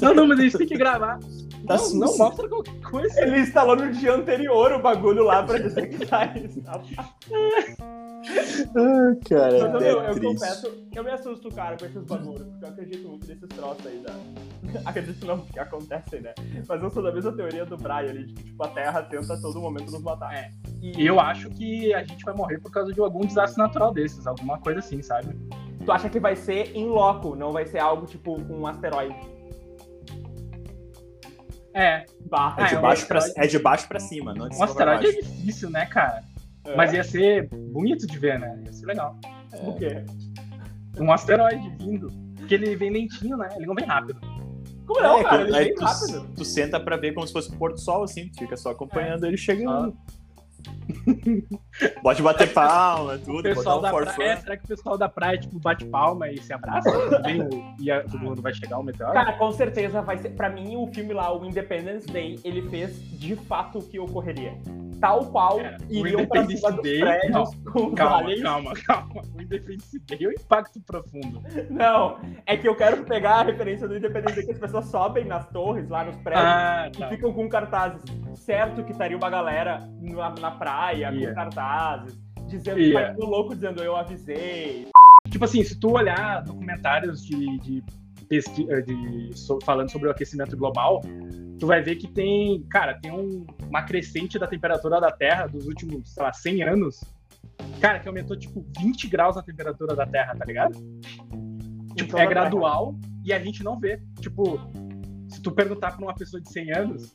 [0.00, 1.18] Não, não, mas a gente tem que gravar.
[1.66, 3.20] Tá não, não, mostra qualquer coisa.
[3.22, 6.86] Ele instalou no dia anterior o bagulho lá pra dizer que tá instalado.
[8.24, 10.20] Ah, cara, Mas, é eu triste.
[10.20, 13.98] confesso, eu me assusto, cara, com esses bagulhos, porque eu acredito muito nesses troços aí
[13.98, 14.12] da.
[14.88, 16.32] acredito não, porque acontecem, né?
[16.68, 19.34] Mas eu sou da mesma teoria do Brian ali, de que tipo, a Terra tenta
[19.34, 20.32] a todo momento nos matar.
[20.34, 20.50] É.
[20.80, 24.26] E eu acho que a gente vai morrer por causa de algum desastre natural desses,
[24.26, 25.36] alguma coisa assim, sabe?
[25.84, 29.16] Tu acha que vai ser em loco, não vai ser algo tipo um asteroide?
[31.74, 34.48] É, Bah, É de, Ah, é um baixo pra, é de baixo pra cima, não
[34.48, 36.22] de um cima pra asteroide é difícil, né, cara?
[36.64, 36.76] É.
[36.76, 38.60] Mas ia ser bonito de ver, né?
[38.64, 39.16] Ia ser legal.
[39.62, 40.04] O quê?
[40.98, 42.08] Um asteroide vindo.
[42.36, 43.48] Porque ele vem lentinho, né?
[43.56, 44.20] Ele não vem rápido.
[44.86, 45.42] Como não, É, cara?
[45.42, 46.28] Ele vem tu, rápido.
[46.36, 48.70] tu senta pra ver como se fosse um pôr do sol, assim, tu fica só
[48.70, 49.96] acompanhando ele chegando.
[52.02, 55.08] Pode bater palma, O tudo, pessoal botar da um praia, será que o pessoal da
[55.08, 56.90] praia, tipo, bate palma e se abraça?
[56.90, 59.12] O- e a- todo mundo vai chegar o meteoro?
[59.12, 60.30] Cara, com certeza vai ser.
[60.30, 64.54] Pra mim, o filme lá, o Independence Day, ele fez de fato o que ocorreria.
[65.00, 69.22] Tal qual o iriam pra cima dos Day- prédios com Calma, calma, calma.
[69.36, 71.42] O Independence Day é um impacto profundo.
[71.68, 75.24] Não, é que eu quero pegar a referência do Independence Day que as pessoas sobem
[75.24, 77.08] nas torres, lá nos prédios, Ah, e tá.
[77.08, 78.00] ficam com cartazes.
[78.34, 81.28] Certo que estaria uma galera na, na praia Ia.
[81.28, 83.14] com cartazes, dizendo Ia.
[83.14, 84.88] que louco dizendo eu avisei.
[85.30, 87.82] Tipo assim, se tu olhar documentários de, de
[88.28, 89.30] pesqui- eh, de-
[89.64, 91.00] falando sobre o aquecimento global,
[91.58, 95.66] tu vai ver que tem, cara, tem um- uma crescente da temperatura da Terra dos
[95.66, 97.00] últimos, sei lá, 100 anos.
[97.80, 100.74] Cara, que aumentou tipo 20 graus a temperatura da Terra, tá ligado?
[101.94, 104.00] Tipo, Então, é gradual e a gente não vê.
[104.20, 104.58] Tipo,
[105.28, 107.14] se tu perguntar pra uma pessoa de 100 anos,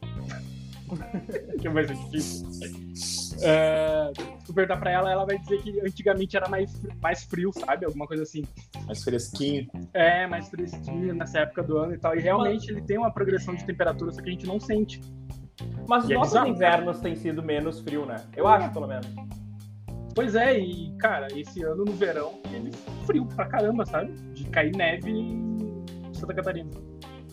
[1.59, 2.47] que vai ser difícil.
[3.41, 4.11] É,
[4.45, 7.85] tu perguntar pra ela, ela vai dizer que antigamente era mais, mais frio, sabe?
[7.85, 8.43] Alguma coisa assim.
[8.85, 9.67] Mais fresquinho.
[9.93, 12.15] É, mais fresquinho nessa época do ano e tal.
[12.15, 15.01] E realmente ele tem uma progressão de temperatura, só que a gente não sente.
[15.87, 18.17] Mas os é nossos bizarro, invernos têm sido menos frio, né?
[18.35, 19.07] Eu acho, pelo menos.
[20.15, 22.71] Pois é, e cara, esse ano no verão ele
[23.05, 24.13] frio pra caramba, sabe?
[24.33, 26.71] De cair neve em Santa Catarina.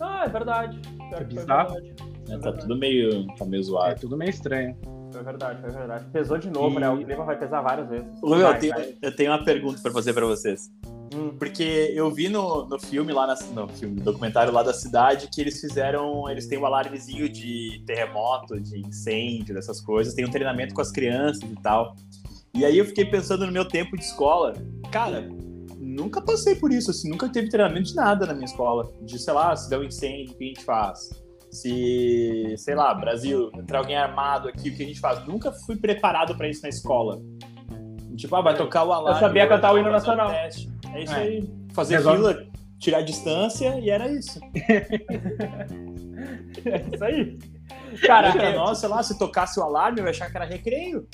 [0.01, 0.81] Ah, é verdade.
[0.81, 1.73] Que foi bizarro.
[1.73, 1.94] verdade.
[2.29, 2.39] Né?
[2.39, 3.27] Tá tudo meio.
[3.37, 4.01] Tá meio É zoado.
[4.01, 4.77] tudo meio estranho.
[5.13, 6.05] Foi verdade, foi verdade.
[6.13, 6.89] Pesou de novo, E- né?
[6.89, 8.07] O clima vai pesar várias vezes.
[8.21, 8.95] Vai, eu, tenho, vai.
[9.01, 10.69] eu tenho uma pergunta pra fazer pra vocês.
[11.15, 11.37] Hum.
[11.39, 15.29] Porque eu vi no, no filme lá na, no filme, no documentário lá da cidade
[15.33, 20.31] que eles fizeram, eles têm um alarmezinho de terremoto, de incêndio, dessas coisas, tem um
[20.31, 21.95] treinamento com as crianças e tal.
[22.53, 24.55] E aí eu fiquei pensando no meu tempo de escola,
[24.91, 25.29] cara,
[25.79, 29.33] nunca passei por isso, assim, nunca teve treinamento de nada na minha escola, de sei
[29.35, 31.11] lá, se der um incêndio, o que a gente faz?
[31.55, 35.25] Se, sei lá, Brasil, entrar alguém armado aqui, o que a gente faz?
[35.27, 37.21] Nunca fui preparado pra isso na escola.
[38.17, 39.21] Tipo, ah, vai tocar o alarme.
[39.21, 40.31] sabia cantar o hino nacional.
[40.31, 40.69] teste.
[40.93, 41.17] É isso É.
[41.19, 41.51] aí.
[41.73, 42.19] Fazer Resolve.
[42.19, 42.47] fila,
[42.79, 44.41] tirar distância e era isso.
[46.65, 47.39] É isso aí.
[48.03, 50.45] Cara, Cara, é- nossa, sei lá, se tocasse o alarme, eu ia achar que era
[50.45, 51.07] recreio.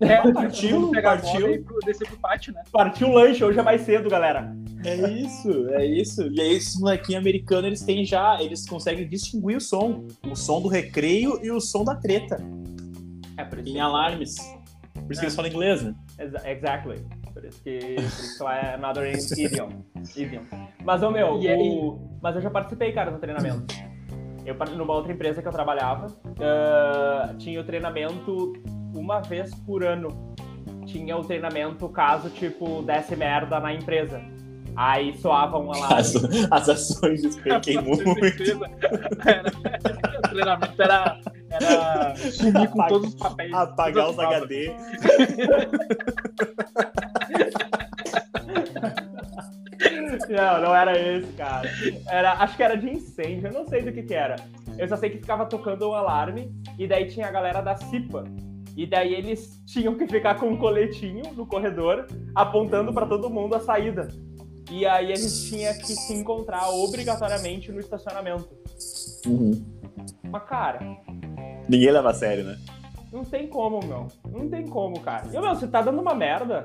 [0.00, 1.64] É, partiu, partiu.
[1.64, 2.62] pro- descer pro pátio, né?
[2.72, 4.54] partiu o lanche, hoje é mais cedo, galera.
[4.84, 6.22] É isso, é isso.
[6.30, 10.06] E aí, esses molequinhos americanos, eles têm já, eles conseguem distinguir o som.
[10.30, 12.38] O som do recreio e o som da treta.
[13.36, 14.34] É por isso Em alarmes.
[14.94, 15.94] Por isso que eles falam inglês, né?
[16.18, 17.04] Exa- Exactly.
[17.32, 19.68] Por isso que, por isso que lá é another idiom.
[20.16, 20.42] idiom.
[20.84, 21.56] Mas, ô meu, aí?
[21.58, 23.64] o- mas eu já participei, cara, do treinamento.
[24.44, 26.08] Eu, numa outra empresa que eu trabalhava,
[26.40, 28.52] ah, tinha o treinamento
[28.94, 30.34] uma vez por ano.
[30.86, 34.20] Tinha o treinamento caso, tipo, desse merda na empresa.
[34.76, 35.96] Aí soava um alarme.
[35.96, 36.14] As,
[36.50, 38.42] as ações despenquem muito.
[39.24, 39.50] Era,
[40.18, 41.18] o treinamento era,
[41.50, 43.52] era sumir com todos os papéis.
[43.52, 44.74] Apagar os HD.
[50.28, 51.70] Não, não era esse, cara.
[52.08, 54.36] Era, acho que era de incêndio, eu não sei do que que era.
[54.78, 58.24] Eu só sei que ficava tocando um alarme e daí tinha a galera da CIPA.
[58.76, 63.54] E daí eles tinham que ficar com um coletinho no corredor, apontando pra todo mundo
[63.54, 64.08] a saída.
[64.70, 68.48] E aí a gente tinha que se encontrar obrigatoriamente no estacionamento.
[69.26, 69.64] Uhum.
[70.24, 70.80] Mas, cara,
[71.68, 72.58] Ninguém leva a sério, né?
[73.12, 74.08] não tem como, meu.
[74.28, 75.28] Não tem como, cara.
[75.28, 76.64] E, meu, você tá dando uma merda.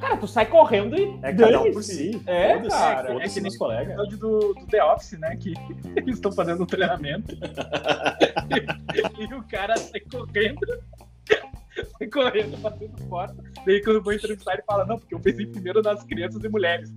[0.00, 1.18] Cara, tu sai correndo e.
[1.22, 2.20] É cada um por si.
[2.26, 3.12] É, Foda-se, cara.
[3.12, 3.88] Foda-se É que nem- colegas.
[3.88, 5.36] episódio do, do The Office, né?
[5.36, 5.54] Que
[5.96, 7.34] eles estão fazendo um treinamento.
[9.18, 10.60] e o cara sai correndo.
[11.98, 13.36] Sai correndo, batendo porta.
[13.66, 16.48] Daí quando eu vou entrevistar, ele fala, não, porque eu pensei primeiro nas crianças e
[16.48, 16.92] mulheres.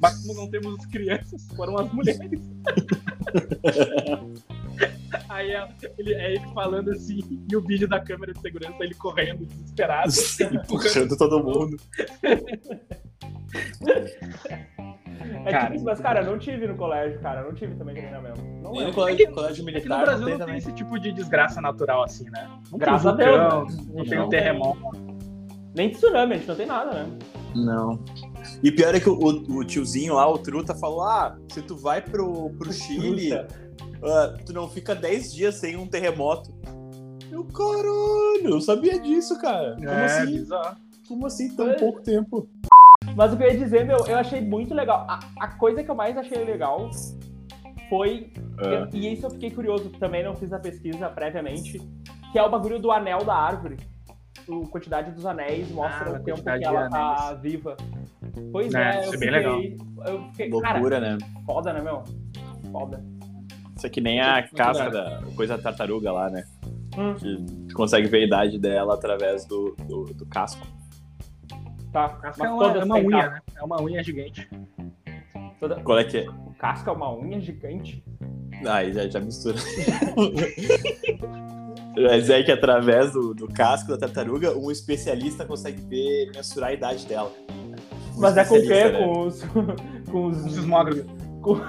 [0.00, 2.40] Mas como não temos as crianças, foram as mulheres.
[5.28, 8.94] Aí é ele, é ele falando assim, e o vídeo da câmera de segurança, ele
[8.94, 10.12] correndo, desesperado.
[10.52, 11.76] Empurrando todo mundo.
[15.44, 17.40] É Cara, tipo, mas, cara, eu não tive no colégio, cara.
[17.40, 18.42] Eu não tive também treinamento.
[18.62, 20.58] Não Nem no colégio, colégio É que no militar Brasil não tem não tem também.
[20.58, 22.48] esse tipo de desgraça natural assim, né?
[22.70, 23.84] Não Graças tem a Deus, né?
[23.94, 24.80] Não A tem um terremoto.
[25.74, 27.18] Nem tsunami, a gente não tem nada, né?
[27.54, 28.02] Não.
[28.62, 32.00] E pior é que o, o tiozinho lá, o Truta, falou: ah, se tu vai
[32.02, 33.30] pro, pro Chile,
[34.02, 36.54] ah, tu não fica 10 dias sem um terremoto.
[37.30, 39.74] Eu, caralho, eu sabia disso, cara.
[39.76, 40.32] Como É, assim?
[40.38, 40.76] bizarro.
[41.08, 41.74] Como assim tão É.
[41.74, 42.48] pouco tempo?
[43.14, 45.06] Mas o que eu ia dizer, meu, eu achei muito legal.
[45.08, 46.90] A, a coisa que eu mais achei legal
[47.88, 48.32] foi.
[48.58, 48.88] Ah.
[48.92, 51.80] E, e isso eu fiquei curioso, também não fiz a pesquisa previamente,
[52.32, 53.76] que é o bagulho do anel da árvore.
[54.38, 57.76] A quantidade dos anéis mostra Ah, o tempo que ela tá viva.
[58.52, 59.60] Pois É, é, eu isso é fiquei, bem legal.
[60.06, 61.18] Eu fiquei, cara, Loucura, né?
[61.44, 62.02] foda, né, meu?
[62.70, 63.02] Foda.
[63.86, 66.44] Isso é que nem a casca da coisa da tartaruga lá, né?
[66.98, 67.14] Hum.
[67.14, 67.36] Que
[67.68, 70.66] tu consegue ver a idade dela através do, do, do casco.
[71.92, 73.40] Tá, Casca mas é uma, é uma unha, né?
[73.56, 74.48] É uma unha gigante.
[75.60, 75.76] Toda...
[75.76, 76.28] Qual é que é?
[76.28, 78.04] O casca é uma unha gigante.
[78.66, 79.56] Aí já, já mistura.
[81.96, 86.72] Mas é que através do, do casco da tartaruga, um especialista consegue ver, mensurar a
[86.72, 87.32] idade dela.
[88.16, 88.90] Um Mas é com o quê?
[88.90, 88.98] né?
[88.98, 89.42] Com os.
[90.10, 90.44] Com os.
[90.44, 91.15] Um sismógrafo.
[91.46, 91.60] Com,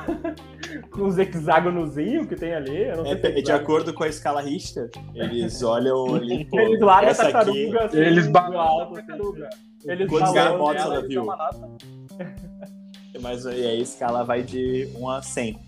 [0.90, 2.86] com os hexágonozinhos que tem ali.
[2.86, 6.60] Eu não sei se É, de acordo com a escala Richter, eles olham ali, pô,
[6.60, 9.08] Eles largam a essa aqui, tartaruga assim, Eles alto, a assim.
[9.08, 9.50] tartaruga.
[9.86, 11.26] Eles Quantos terremotos ela e viu?
[13.22, 15.60] Mas e aí a escala vai de 1 a 100.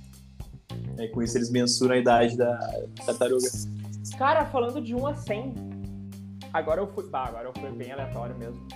[0.98, 2.58] E com isso eles mensuram a idade da
[3.06, 3.48] tartaruga.
[4.18, 5.54] Cara, falando de 1 a 100,
[6.52, 7.08] agora eu fui.
[7.08, 8.68] Bah, agora eu fui bem aleatório mesmo.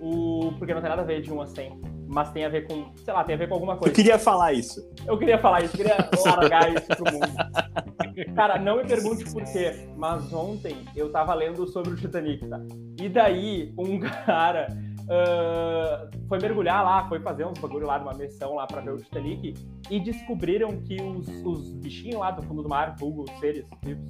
[0.00, 0.52] O...
[0.58, 2.92] Porque não tem nada a ver de 1 a 100, mas tem a ver com,
[3.04, 3.94] sei lá, tem a ver com alguma Eu coisa.
[3.94, 4.80] queria falar isso.
[5.06, 5.96] Eu queria falar isso, eu queria
[6.36, 8.34] largar isso pro mundo.
[8.34, 12.60] Cara, não me pergunte por quê, mas ontem eu tava lendo sobre o Titanic, tá?
[13.00, 14.68] E daí um cara
[15.08, 18.98] ah, foi mergulhar lá, foi fazer uns bagulho lá numa missão lá pra ver o
[18.98, 19.54] Titanic
[19.90, 24.04] e descobriram que os, os bichinhos lá do fundo do mar, vulgo seres vivos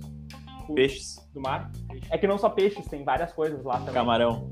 [0.68, 1.70] o- Peixes, do mar,
[2.11, 3.94] é que não só peixes, tem várias coisas lá também.
[3.94, 4.51] camarão.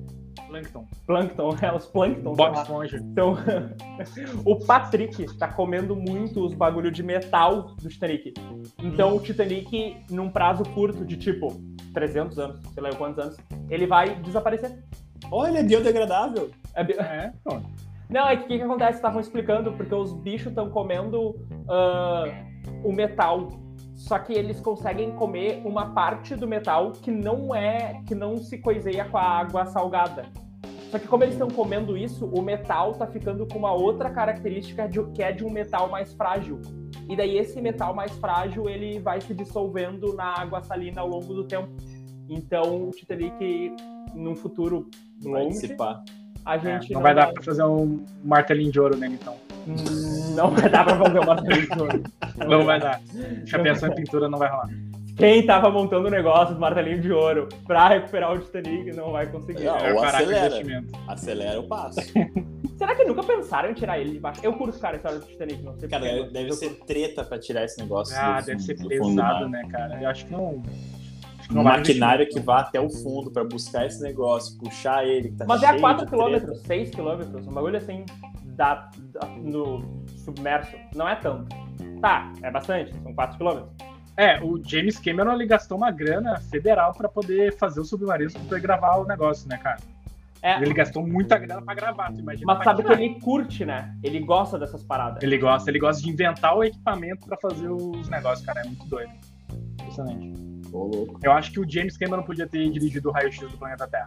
[0.49, 0.87] Plankton.
[1.07, 2.32] Plâncton, é, os plâncton.
[2.32, 2.57] Bob.
[2.57, 2.97] Esponja.
[2.99, 3.37] Então,
[4.45, 8.35] o Patrick tá comendo muito os bagulho de metal do Titanic.
[8.82, 11.49] Então, o Titanic, num prazo curto de tipo
[11.93, 13.37] 300 anos, sei lá quantos anos,
[13.70, 14.82] ele vai desaparecer.
[15.30, 16.51] Olha, é biodegradável.
[16.74, 17.66] É bi- É, pronto.
[18.11, 18.97] Não, é que o que, que acontece?
[18.97, 21.35] Estavam explicando porque os bichos estão comendo
[21.68, 22.24] ah,
[22.85, 23.49] o metal.
[24.07, 28.02] Só que eles conseguem comer uma parte do metal que não é.
[28.07, 30.26] que não se coiseia com a água salgada.
[30.90, 34.86] Só que como eles estão comendo isso, o metal tá ficando com uma outra característica
[34.86, 36.61] de- que é de um metal mais frágil.
[37.09, 41.32] E daí esse metal mais frágil ele vai se dissolvendo na água salina ao longo
[41.32, 41.70] do tempo.
[42.28, 43.74] Então o Titanic,
[44.14, 44.86] num futuro
[45.22, 45.74] Vai longe,
[46.44, 49.34] a É, gente não vai dar pra fazer um martelinho de ouro nele, então.
[49.67, 52.01] Hum, Não vai dar pra fazer uma pintura.
[52.49, 53.01] Não vai dar.
[53.47, 54.69] Chapeação em pintura não vai rolar.
[55.17, 59.27] Quem tava montando o negócio do martelinho de ouro pra recuperar o Titanic não vai
[59.27, 59.65] conseguir.
[59.65, 59.79] Não.
[59.79, 60.47] Vai ou parar com o acelera.
[60.47, 60.99] investimento.
[61.07, 62.01] Acelera o passo.
[62.77, 64.41] Será que nunca pensaram em tirar ele de baixo?
[64.43, 67.39] Eu curto, cara, a história do Titanic, não sei Cara, porquê, deve, ser treta pra
[67.39, 68.17] tirar esse negócio.
[68.19, 70.03] Ah, do deve ser pesado, né, cara?
[70.03, 70.61] Eu acho que não.
[71.39, 75.29] acho que Um maquinário que vá até o fundo pra buscar esse negócio, puxar ele.
[75.31, 76.55] Que tá Mas é a cheio 4 de km, treta.
[76.57, 78.05] 6 km, um bagulho assim
[78.55, 80.74] da, da- no submerso.
[80.94, 81.55] Não é tanto.
[82.00, 83.66] Tá, é bastante, são 4 km.
[84.16, 88.40] É, o James Cameron ele gastou uma grana federal pra poder fazer o submarino pra
[88.42, 89.78] poder gravar o negócio, né, cara?
[90.40, 92.44] É, Ele gastou muita grana pra gravar, tu imagina.
[92.55, 93.96] mas sabe que ele curte, né?
[94.02, 95.22] Ele gosta dessas paradas.
[95.22, 98.61] Ele gosta, ele gosta de inventar o equipamento pra fazer os negócios, cara.
[98.61, 99.11] É muito doido.
[99.80, 100.32] Impressionante.
[101.22, 104.05] Eu acho que o James Cameron podia ter dirigido o raio-x do planeta Terra.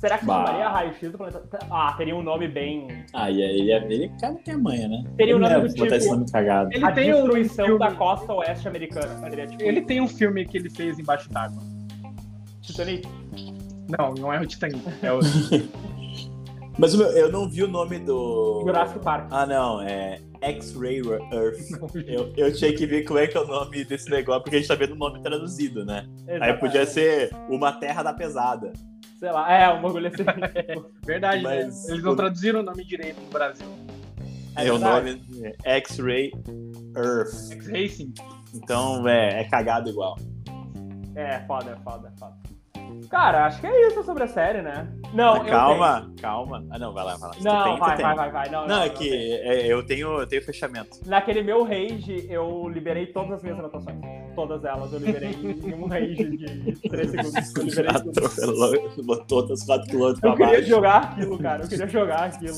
[0.00, 0.46] Será que Bah.
[0.46, 1.58] chamaria raio-x do planeta?
[1.70, 2.88] Ah, teria um nome bem.
[3.12, 5.04] Ah, e aí ele, ele cara tem a manha, né?
[5.16, 6.70] Teria Ele nome não do botar esse tipo- nome cagado.
[6.72, 9.18] Ele a tem um destruição filme- da costa oeste americana.
[9.28, 11.62] Seria tipo Ele tem um filme que ele fez embaixo d'água.
[12.62, 13.06] Titanic.
[13.98, 14.82] Não, não é o Titanic.
[15.02, 15.20] É o...
[16.78, 18.62] Mas meu, eu não vi o nome do.
[18.64, 19.28] Jurassic Park.
[19.30, 21.58] Ah, não, é X-Ray Earth.
[22.06, 24.58] Eu, eu tinha que ver como é que é o nome desse negócio, porque a
[24.60, 26.06] gente tá vendo o nome traduzido, né?
[26.26, 26.60] Aí Exatamente.
[26.60, 28.72] podia ser Uma Terra da Pesada.
[29.20, 30.24] Sei lá, é, um bagulho assim.
[31.04, 31.64] Verdade, né?
[31.64, 33.66] Mas- Eles não traduziram o nome direito no Brasil.
[34.56, 35.12] É, o verdade.
[35.12, 36.32] nome é X-Ray
[36.96, 37.52] Earth.
[37.52, 38.14] X-Racing.
[38.54, 40.16] Então, é, é cagado igual.
[41.14, 42.34] É, foda, foda, foda.
[43.10, 44.88] Cara, acho que é isso sobre a série, né?
[45.12, 46.64] Não, calma, calma.
[46.70, 47.36] Ah, não, vai lá, vai lá.
[47.42, 48.48] Não, tem, vai, vai, vai, vai.
[48.50, 50.98] Não, Não, é que é, eu, tenho, eu tenho fechamento.
[51.06, 53.96] Naquele meu rage, eu liberei todas as minhas anotações.
[54.40, 57.56] Todas elas eu liberei em um rage de 3 segundos.
[57.56, 58.24] Eu liberei tudo.
[58.26, 61.62] Atropelou, botou outras 4 km pra Eu queria jogar aquilo, cara.
[61.64, 62.56] Eu queria jogar aquilo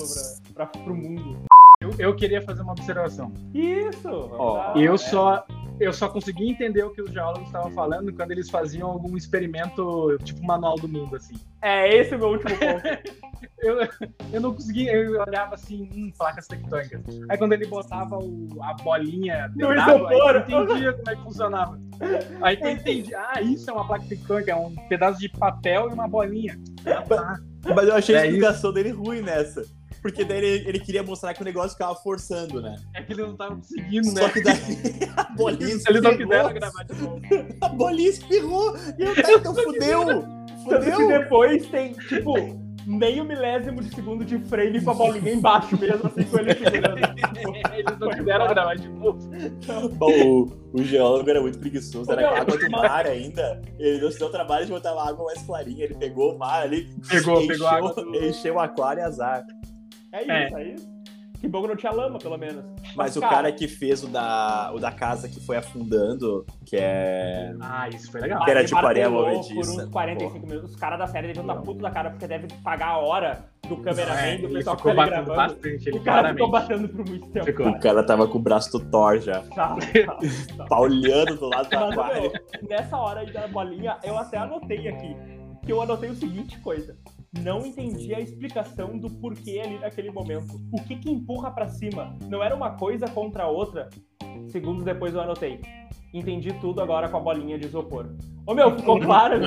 [0.55, 1.37] pra, pra, pro mundo.
[1.81, 3.33] Eu, eu queria fazer uma observação.
[3.53, 4.09] Isso!
[4.09, 4.97] Ó, Ah, eu é.
[4.97, 5.45] só
[5.85, 10.17] eu só consegui entender o que os geólogos estavam falando quando eles faziam algum experimento,
[10.25, 11.35] tipo manual do mundo, assim.
[11.61, 12.83] É, esse é o meu último ponto.
[13.59, 13.77] Eu,
[14.33, 17.01] eu não conseguia, eu olhava assim, hum, placas tectônicas.
[17.29, 20.35] Aí quando ele botava o- a bolinha No dentro d'água, isopor.
[20.49, 21.81] eu entendia como é que funcionava.
[22.41, 25.93] Aí tu entendi, ah, isso é uma placa tectônica, é um pedaço de papel e
[25.93, 26.59] uma bolinha.
[26.87, 27.41] Ah, tá.
[27.75, 29.63] Mas eu achei a É explicação dele ruim nessa.
[30.03, 32.75] Porque daí ele, ele queria mostrar que o negócio ficava forçando, né?
[32.93, 34.29] É que eles não estavam conseguindo, Só né?
[34.31, 34.57] que daí
[35.17, 36.17] a bolinha Eles não espirrou.
[36.19, 37.21] quiseram gravar de novo.
[37.61, 38.77] A bolinha espirrou.
[38.99, 40.05] E eu, tá, então fudeu.
[40.07, 41.09] Tanto que Fudeu.
[41.09, 42.35] depois tem, tipo,
[42.87, 46.99] meio milésimo de segundo de frame com a bolinha embaixo mesmo, assim, com ele segurando.
[47.73, 49.19] Eles não quiseram gravar de novo.
[49.95, 53.61] Bom, o, o geólogo era muito preguiçoso, era Não, água do mar ainda.
[53.79, 55.85] Ele não se deu trabalho de botar uma água mais clarinha.
[55.85, 59.05] Ele pegou o mar ali, Pegou, encheu, pegou a água do- encheu o aquário e
[59.05, 59.45] azar.
[60.13, 60.53] É isso, É.
[60.63, 60.93] é, isso.
[61.41, 62.65] Que bom que não tinha lama, pelo menos.
[62.95, 67.53] Mas o cara que fez o da, o da casa que foi afundando, que é.
[67.61, 68.45] Ah, isso foi legal.
[68.45, 69.75] Que era areia martelou movediça.
[69.75, 70.71] Por uns 45 minutos.
[70.71, 73.77] Os caras da série deviam estar puto da cara porque deve pagar a hora do
[73.79, 75.35] cameraman, É, do ele pessoal que ficou tá gravando.
[75.37, 76.79] bastante, ele O cara ficou claramente.
[76.85, 77.47] batendo por muito tempo.
[77.47, 77.69] Ficou.
[77.71, 79.41] O cara tava com o braço do Thor já.
[79.41, 80.19] Tá, tá,
[80.59, 80.65] tá.
[80.67, 82.33] Paulhando do lado Mas, meu,
[82.69, 85.17] nessa hora aí da bolinha, eu até anotei aqui.
[85.65, 86.97] Que eu anotei o seguinte coisa.
[87.41, 90.61] Não entendi a explicação do porquê ali naquele momento.
[90.71, 92.17] O que que empurra pra cima?
[92.29, 93.89] Não era uma coisa contra a outra?
[94.49, 95.61] Segundos depois eu anotei.
[96.13, 98.15] Entendi tudo agora com a bolinha de isopor.
[98.47, 99.41] Ô meu, ficou claro?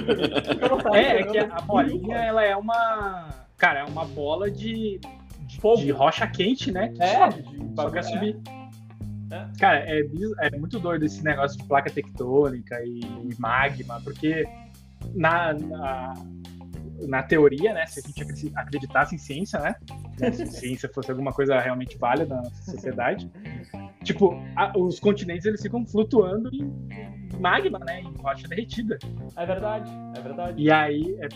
[0.94, 3.30] É, é que a bolinha, ela é uma.
[3.58, 5.00] Cara, é uma bola de,
[5.46, 6.90] de, de rocha quente, né?
[6.90, 8.38] Que É, sobe, de só quer subir.
[9.32, 9.48] É.
[9.60, 10.02] Cara, é,
[10.40, 14.48] é muito doido esse negócio de placa tectônica e, e magma, porque
[15.14, 16.14] na, na,
[17.08, 17.86] na teoria, né?
[17.86, 19.76] Se a gente acredi- acreditasse em ciência, né?
[20.20, 23.30] né, Se ciência fosse alguma coisa realmente válida na sociedade,
[24.04, 26.72] tipo, a- os continentes eles ficam flutuando em
[27.40, 28.02] magma, né?
[28.02, 28.98] Em rocha derretida.
[29.36, 30.62] É verdade, é verdade.
[30.62, 31.28] E aí, é,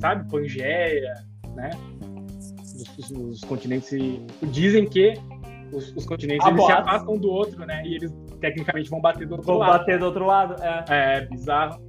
[0.00, 1.14] sabe, Pangeia,
[1.54, 1.70] né?
[2.62, 4.20] Os, os- os continentes se-
[4.52, 5.14] dizem que
[5.72, 7.82] os, os continentes eles se afastam do outro, né?
[7.84, 9.78] E eles tecnicamente vão bater do outro Vou lado.
[9.78, 10.62] bater do outro lado?
[10.62, 10.84] É.
[10.88, 11.87] É bizarro.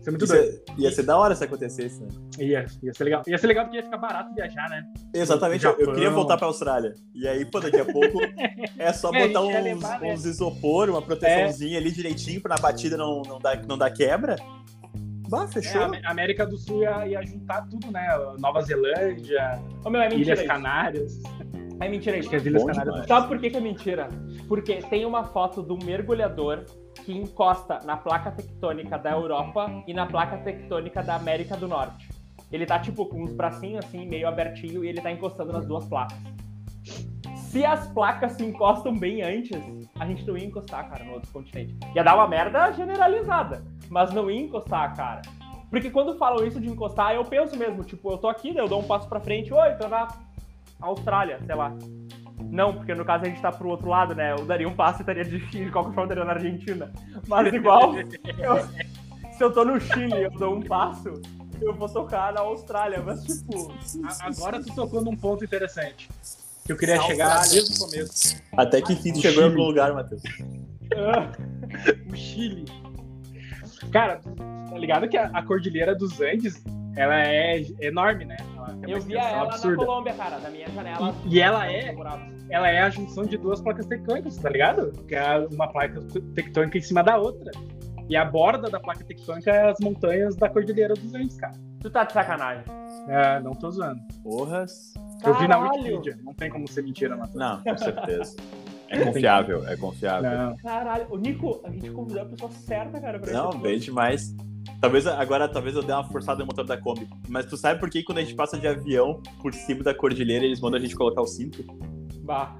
[0.00, 0.62] Isso é muito Isso doido.
[0.78, 2.08] é- ia ser da hora se acontecesse, né?
[2.38, 3.22] Ia, ia ser legal.
[3.26, 4.82] Ia ser legal porque ia ficar barato viajar, né?
[5.14, 6.94] Exatamente, eu, eu queria voltar pra Austrália.
[7.14, 8.18] E aí, pô, daqui a pouco
[8.78, 10.12] é só É, botar uns, levar, né?
[10.14, 14.36] uns isopor, uma proteçãozinha ali direitinho pra na batida não, não, dar, não dar quebra.
[15.28, 15.82] Bah, É, fechou.
[15.82, 18.08] a Amé- a América do Sul ia, ia juntar tudo, né?
[18.38, 20.46] Nova Zelândia, Ô meu, é mentira Ilhas.
[20.46, 21.20] Canárias.
[21.78, 22.30] É mentira Acho isso.
[22.30, 23.06] que as Ilhas Bom Canárias.
[23.06, 24.08] Sabe por que, que é mentira?
[24.48, 26.64] Porque tem uma foto do mergulhador
[27.10, 32.08] que encosta na placa tectônica da Europa e na placa tectônica da América do Norte.
[32.52, 35.84] Ele tá, tipo, com os bracinhos assim, meio abertinho, e ele tá encostando nas duas
[35.86, 36.16] placas.
[37.34, 39.60] Se as placas se encostam bem antes,
[39.98, 41.76] a gente não ia encostar, cara, no outro continente.
[41.94, 45.22] Ia dar uma merda generalizada, mas não ia encostar, cara.
[45.68, 48.80] Porque quando falam isso de encostar, eu penso mesmo, tipo, eu tô aqui, eu dou
[48.80, 50.08] um passo pra frente, oi, tô na
[50.80, 51.72] Austrália, sei lá.
[52.50, 54.32] Não, porque no caso a gente tá pro outro lado, né?
[54.32, 56.92] Eu daria um passo e estaria de, de qualquer forma estaria na Argentina.
[57.28, 58.68] Mas igual, eu-
[59.32, 61.20] se eu tô no Chile e eu dou um passo,
[61.60, 63.00] eu vou tocar na Austrália.
[63.02, 63.72] Mas tipo,
[64.20, 66.08] Agora tu tocou num ponto interessante.
[66.66, 67.24] Que eu queria Austrália.
[67.24, 68.42] chegar desde o começo.
[68.56, 69.60] Até que enfim tu chegou em Chile.
[69.60, 70.22] algum lugar, Matheus.
[72.12, 72.64] O Chile.
[73.92, 74.20] Cara,
[74.68, 76.62] tá ligado que a, a Cordilheira dos Andes,
[76.96, 78.36] ela é enorme, né?
[78.56, 79.76] Ela eu via extensão ela absurda.
[79.76, 81.14] na Colômbia, cara, da minha janela.
[81.26, 81.94] E, e ela é.
[82.50, 84.92] Ela é a junção de duas placas tectônicas, tá ligado?
[85.06, 86.00] Que é uma placa
[86.34, 87.50] tectônica em cima da outra.
[88.08, 91.54] E a borda da placa tectônica é as montanhas da Cordilheira dos Andes, cara.
[91.80, 92.64] Tu tá de sacanagem.
[93.08, 94.00] É, não tô zoando.
[94.22, 94.92] Porras.
[95.24, 95.82] Eu vi na Caralho.
[95.82, 96.18] Wikipedia.
[96.22, 97.36] Não tem como ser mentira, Matheus.
[97.36, 98.36] Não, com certeza.
[98.88, 100.30] É confiável, é confiável.
[100.30, 100.56] Não.
[100.56, 101.06] Caralho.
[101.08, 104.34] Ô, Nico, a gente convidou a pessoa certa, cara, pra Não, bem demais.
[104.80, 107.08] Talvez agora talvez eu dê uma forçada no motor da Kombi.
[107.28, 110.44] Mas tu sabe por que quando a gente passa de avião por cima da cordilheira,
[110.44, 111.64] eles mandam a gente colocar o cinto?
[112.30, 112.54] Bah.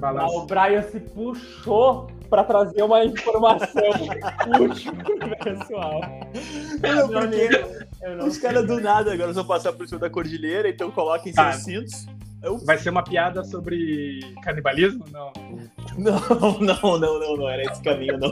[0.00, 0.26] Balança.
[0.26, 3.70] Ah, o Brian se puxou pra trazer uma informação
[4.60, 6.00] útil pro pessoal.
[6.82, 7.68] Não, Não, porque Nico,
[8.02, 11.32] eu não os caras do nada agora vão passar por cima da cordilheira, então coloquem
[11.32, 11.52] Tá.
[11.52, 12.06] seus cintos.
[12.42, 12.58] Eu...
[12.58, 15.04] Vai ser uma piada sobre canibalismo?
[15.12, 15.32] Não.
[15.96, 16.20] Não,
[16.60, 18.30] não, não, não, não era esse caminho, não.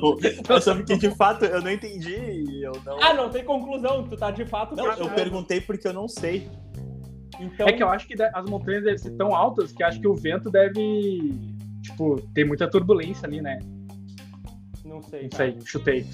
[0.57, 3.03] É só porque de fato eu não entendi e eu não.
[3.03, 4.05] Ah, não tem conclusão.
[4.05, 6.49] Tu tá de fato Não, eu perguntei porque eu não sei.
[7.41, 10.09] Então, É que eu acho que as montanhas devem ser tão altas que acho que
[10.09, 11.33] o vento deve,
[11.83, 13.59] tipo, ter muita turbulência ali, né?
[14.85, 15.23] não sei.
[15.25, 15.53] Não cara.
[15.53, 16.07] sei, chutei.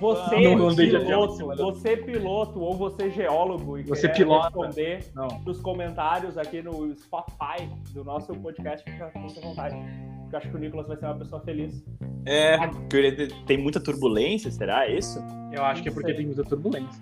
[0.00, 4.46] Você, Ah, Não avião, piloto, você piloto ou você geólogo e Você quer pilota.
[4.48, 5.28] responder Não.
[5.46, 9.76] nos comentários aqui no Spotify do nosso podcast, fica com muita vontade.
[10.22, 11.84] Porque eu acho que o Nicolas vai ser uma pessoa feliz.
[12.26, 15.18] É, porque tem muita turbulência, será É isso?
[15.52, 16.16] Eu acho que é Não porque sei.
[16.16, 17.00] tem muita turbulência.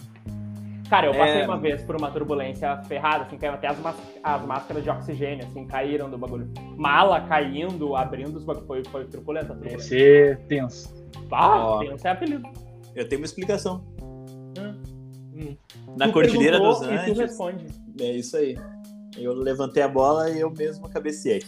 [0.88, 1.44] Cara, eu passei É.
[1.44, 5.44] uma vez por uma turbulência ferrada, assim, caiu até as, mas- as máscaras de oxigênio,
[5.46, 6.48] assim, caíram do bagulho.
[6.76, 8.66] Mala caindo, abrindo os bagulhos.
[8.66, 9.82] Foi, foi turbulenta, Deve turbulenta.
[9.82, 10.94] ser tenso.
[11.32, 11.78] Ah, Ó.
[11.80, 12.48] tem esse apelido.
[12.94, 13.84] Eu tenho uma explicação.
[15.34, 15.56] Hum.
[15.96, 17.18] Na Tu Cordilheira dos perguntou E tu Andes.
[17.18, 17.66] responde.
[18.00, 18.56] É isso aí.
[19.18, 21.42] Eu levantei a bola e eu mesmo cabeceei.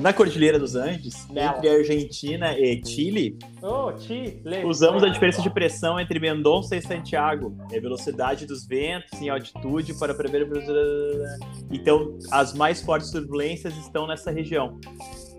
[0.00, 1.56] Na Cordilheira dos Andes, Nela.
[1.56, 3.36] entre Argentina e Chile,
[3.98, 4.64] Ti, Lê.
[4.64, 9.94] usamos a diferença de pressão entre Mendonça e Santiago, a velocidade dos ventos em altitude
[9.98, 10.48] para prever.
[11.70, 14.78] Então, as mais fortes turbulências estão nessa região.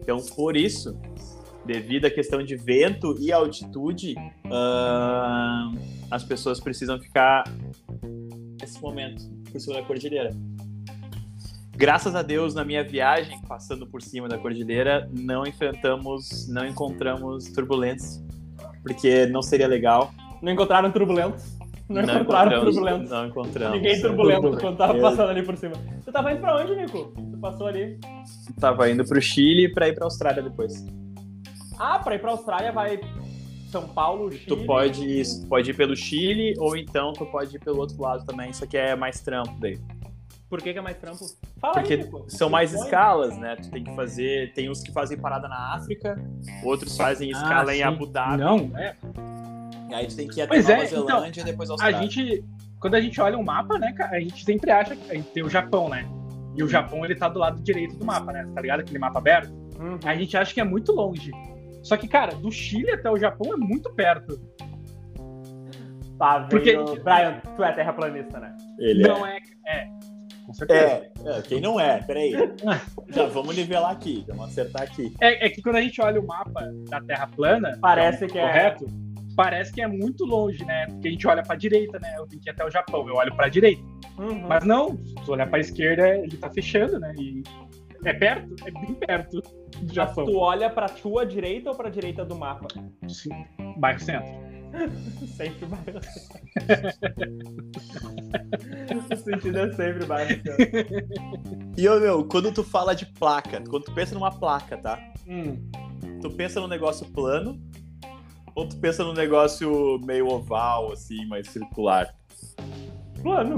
[0.02, 1.00] Então, por isso,
[1.66, 4.16] devido à questão de vento e altitude,
[4.52, 5.72] ah,
[6.12, 7.44] as pessoas precisam ficar
[8.62, 10.36] nesse momento por cima da cordilheira.
[11.80, 17.46] Graças a Deus, na minha viagem, passando por cima da cordilheira, não enfrentamos, não encontramos
[17.46, 18.22] turbulência,
[18.84, 20.12] porque não seria legal.
[20.42, 21.58] Não encontraram turbulentos?
[21.88, 23.10] Não, encontraram encontramos, turbulentos.
[23.10, 23.78] Não encontramos.
[23.78, 24.62] Ninguém turbulento turbulento.
[24.62, 25.74] quando tava passando ali por cima.
[26.04, 27.14] Tu tava indo pra onde, Nico?
[27.16, 27.98] Tu passou ali.
[28.60, 30.86] Tava indo pro Chile para ir pra Austrália depois.
[31.80, 33.00] Ah, pra ir pra Austrália vai
[33.72, 34.46] São Paulo, Chile.
[34.48, 38.52] Tu pode, pode ir pelo Chile ou então tu pode ir pelo outro lado também,
[38.52, 39.80] só que é mais trampo daí.
[40.50, 41.26] Por que, que é mais trampo?
[41.62, 42.26] Fala Porque aí, Nico.
[42.28, 43.56] são mais escalas, né?
[43.58, 44.52] Tu tem que fazer.
[44.54, 46.20] Tem uns que fazem parada na África,
[46.64, 47.84] outros fazem escala Ah, em.
[47.84, 48.38] Abu Dhabi.
[48.38, 48.96] Não, é.
[49.90, 51.74] E aí tu tem que ir até Pois Nova é, então, Zelândia e depois A
[51.74, 52.02] Austrália.
[52.02, 52.44] gente,
[52.80, 55.30] quando a gente olha o mapa, né, cara, a gente sempre acha que a gente
[55.30, 56.08] tem o Japão, né?
[56.56, 58.48] E o Japão, ele tá do lado direito do mapa, né?
[58.54, 58.80] Tá ligado?
[58.80, 59.52] Aquele mapa aberto.
[59.80, 60.00] Uhum.
[60.04, 61.32] A gente acha que é muito longe.
[61.84, 64.40] Só que, cara, do Chile até o Japão é muito perto.
[66.18, 66.76] Tá, Porque-.
[66.76, 68.58] Brian, tu é terraplanista, né?
[68.78, 69.38] Ele Não é.
[69.66, 69.88] É.
[70.50, 70.82] Com certeza.
[70.84, 71.12] é.
[71.38, 71.42] é.
[71.44, 72.02] Quem não é?
[72.02, 72.34] Peraí.
[73.10, 75.14] Já vamos nivelar aqui, vamos acertar aqui.
[75.22, 78.42] É, é que quando a gente olha o mapa da Terra plana, Parece que é-
[78.42, 78.88] correto,
[79.36, 80.88] parece que é muito longe, né?
[80.88, 82.16] Porque a gente olha pra direita, né?
[82.18, 83.84] Eu tenho que ir até o Japão, eu olho pra direita.
[84.18, 84.48] Uhum.
[84.48, 87.14] Mas não, se olhar pra esquerda, ele tá fechando, né?
[87.20, 87.44] E
[88.06, 89.44] é perto, é bem perto do
[89.84, 90.26] Mas Japão.
[90.26, 92.68] tu olha pra tua direita ou pra direita do mapa?
[93.08, 93.46] Sim,
[93.78, 94.50] bairro centro.
[95.38, 96.00] Sempre bairro.
[99.18, 100.42] sentido é sempre bairro.
[101.78, 105.00] E, ô, meu, quando tu fala de placa, quando tu pensa numa placa, tá?
[105.28, 105.58] Hum.
[106.22, 107.60] Tu pensa num negócio plano
[108.56, 112.14] ou tu pensa num negócio meio oval, assim, mais circular?
[113.22, 113.56] Plano.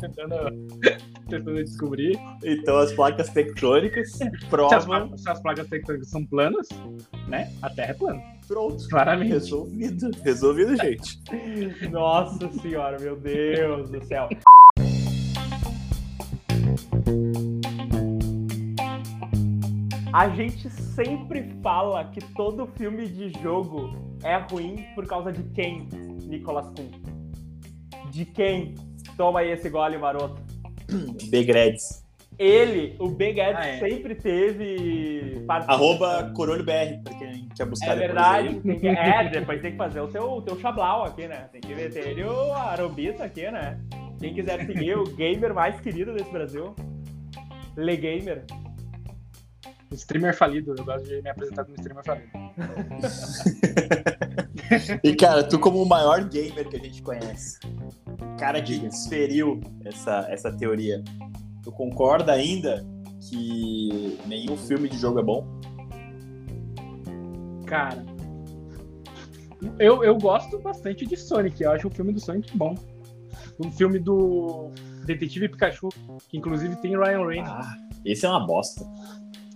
[0.00, 0.68] Tentando,
[1.28, 2.18] tentando descobrir.
[2.42, 5.16] Então as placas tectônicas Se as, provam.
[5.16, 6.68] se as placas tectônicas são planas,
[7.28, 7.52] né?
[7.62, 8.35] A Terra é plana.
[8.46, 8.88] Pronto.
[8.88, 9.32] Claramente.
[9.32, 10.10] Resolvido.
[10.22, 11.20] Resolvido, gente.
[11.90, 14.28] Nossa senhora, meu Deus do céu.
[20.12, 25.88] A gente sempre fala que todo filme de jogo é ruim por causa de quem,
[26.22, 28.10] Nicolas Kuhn?
[28.10, 28.74] De quem?
[29.16, 30.40] Toma aí esse gole, maroto.
[31.30, 32.05] Big Reds.
[32.38, 33.78] Ele, o Big Ed, Ah, é.
[33.78, 35.42] sempre teve.
[35.46, 35.86] participação.
[35.86, 39.70] Arroba Corolho BR, pra quem quer buscar É depois verdade, tem que, é, depois tem
[39.72, 41.48] que fazer o teu, o teu chablau aqui, né?
[41.50, 43.78] Tem que meter ele o arobita aqui, né?
[44.20, 46.74] Quem quiser seguir o gamer mais querido desse Brasil,
[47.76, 48.44] Le Gamer.
[49.92, 52.28] Streamer falido, eu gosto de me apresentar como streamer falido.
[55.04, 57.58] E, cara, tu como o maior gamer que a gente conhece,
[58.38, 61.04] cara que desferiu essa, essa teoria,
[61.66, 62.86] tu concorda ainda
[63.28, 65.44] que nenhum filme de jogo é bom?
[67.66, 68.06] Cara,
[69.80, 71.60] eu, eu gosto bastante de Sonic.
[71.60, 72.76] Eu acho o filme do Sonic bom.
[73.58, 74.70] O filme do
[75.06, 75.88] Detetive Pikachu,
[76.28, 77.66] que inclusive tem Ryan Reynolds.
[77.66, 78.86] Ah, esse é uma bosta.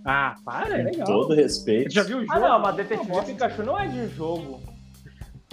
[0.03, 1.07] Ah, para, é Com legal.
[1.07, 1.93] todo respeito.
[1.93, 2.33] Você já viu o jogo?
[2.33, 3.27] Ah, não, mas Detetive Não, gosto.
[3.27, 4.59] Pikachu não é de jogo.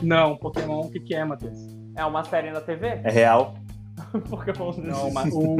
[0.02, 1.56] Não, Pokémon, o que, que é, Matheus?
[1.94, 3.00] É uma série na TV?
[3.04, 3.54] É real.
[4.28, 4.72] Pokémon.
[4.78, 5.56] Não, mas o.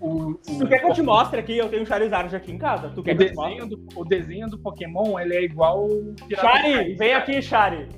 [0.00, 1.56] o, o, Tu quer que eu te mostre aqui?
[1.56, 2.90] Eu tenho um Charizard aqui em casa.
[2.90, 3.54] Tu o quer que eu te mostre?
[3.54, 7.42] desenho do, o desenho do Pokémon, ele é igual o Piratas do Shari, vem aqui,
[7.42, 7.88] Shari.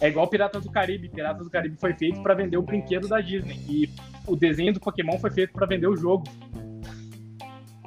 [0.00, 1.08] É igual Piratas do Caribe.
[1.08, 3.60] Piratas do Caribe foi feito pra vender o brinquedo da Disney.
[3.68, 3.88] E
[4.26, 6.24] o desenho do Pokémon foi feito pra vender o jogo.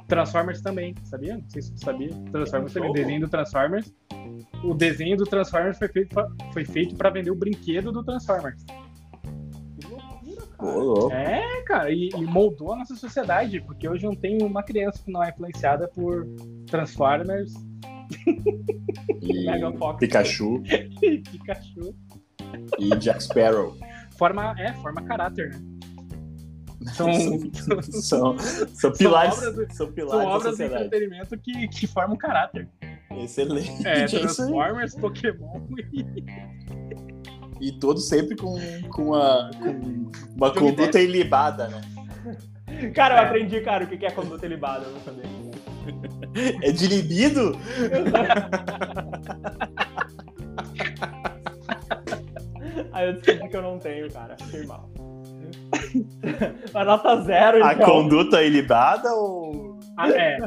[0.06, 1.36] Transformers também, sabia?
[1.36, 2.08] Não sei se você sabia.
[2.32, 2.90] Transformers também.
[2.90, 3.92] O desenho do Transformers.
[4.64, 8.64] O desenho do Transformers foi feito pra, foi feito pra vender o brinquedo do Transformers.
[11.12, 15.10] É, cara, e, e moldou a nossa sociedade, porque hoje não tem uma criança que
[15.12, 16.26] não é influenciada por
[16.66, 17.52] Transformers
[19.22, 19.98] E Mega Fox.
[20.00, 20.62] Pikachu
[21.02, 21.94] e Pikachu.
[22.78, 23.76] e Jack Sparrow.
[24.18, 25.60] Forma, é, forma caráter, né?
[26.94, 27.08] São,
[27.82, 32.68] são, são pilares, obras do- são pilares são obras de entretenimento que, que formam caráter.
[33.10, 33.86] Excelente.
[33.86, 34.06] É, É.
[34.06, 35.60] Transformers, Pokémon
[35.92, 36.04] e.
[37.60, 38.56] E todos sempre com,
[38.90, 41.80] com, a, com uma conduta ilibada, né?
[42.94, 43.24] Cara, eu É.
[43.26, 45.24] aprendi, cara, o que é conduta ilibada, eu não sabia.
[46.62, 47.56] É de libido?
[52.92, 54.36] Aí eu descobri que eu não tenho, cara.
[54.38, 54.88] Fiquei mal.
[56.74, 57.86] A nota zero, A então.
[57.86, 59.78] conduta ilibada ou.
[59.96, 60.38] Ah, é.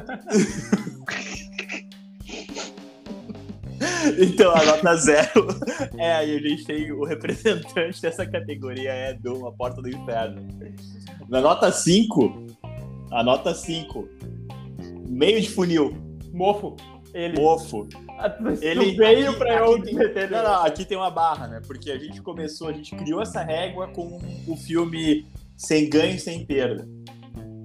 [4.19, 5.47] Então, a nota zero
[5.97, 10.47] é aí a gente tem o representante dessa categoria é do A Porta do Inferno.
[11.29, 12.47] Na nota 5,
[13.11, 14.07] a nota 5,
[15.07, 15.95] meio de funil,
[16.33, 16.75] Mofo.
[17.13, 17.39] Ele.
[17.41, 17.85] mofo.
[17.87, 19.95] Tu Ele veio pra eu tem-
[20.29, 21.61] Não, não, aqui tem uma barra, né?
[21.65, 25.25] Porque a gente começou, a gente criou essa régua com o filme
[25.57, 26.87] Sem Ganho, Sem Perda.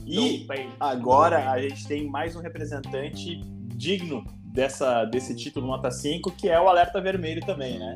[0.05, 0.47] E
[0.81, 3.41] agora a gente tem mais um representante
[3.75, 4.25] digno
[4.57, 7.95] dessa, desse título nota 5, que é o Alerta Vermelho também, né?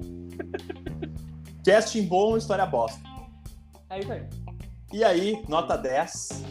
[1.65, 3.01] Casting bom, história bosta.
[3.89, 4.23] É isso aí.
[4.93, 6.45] E aí, nota 10.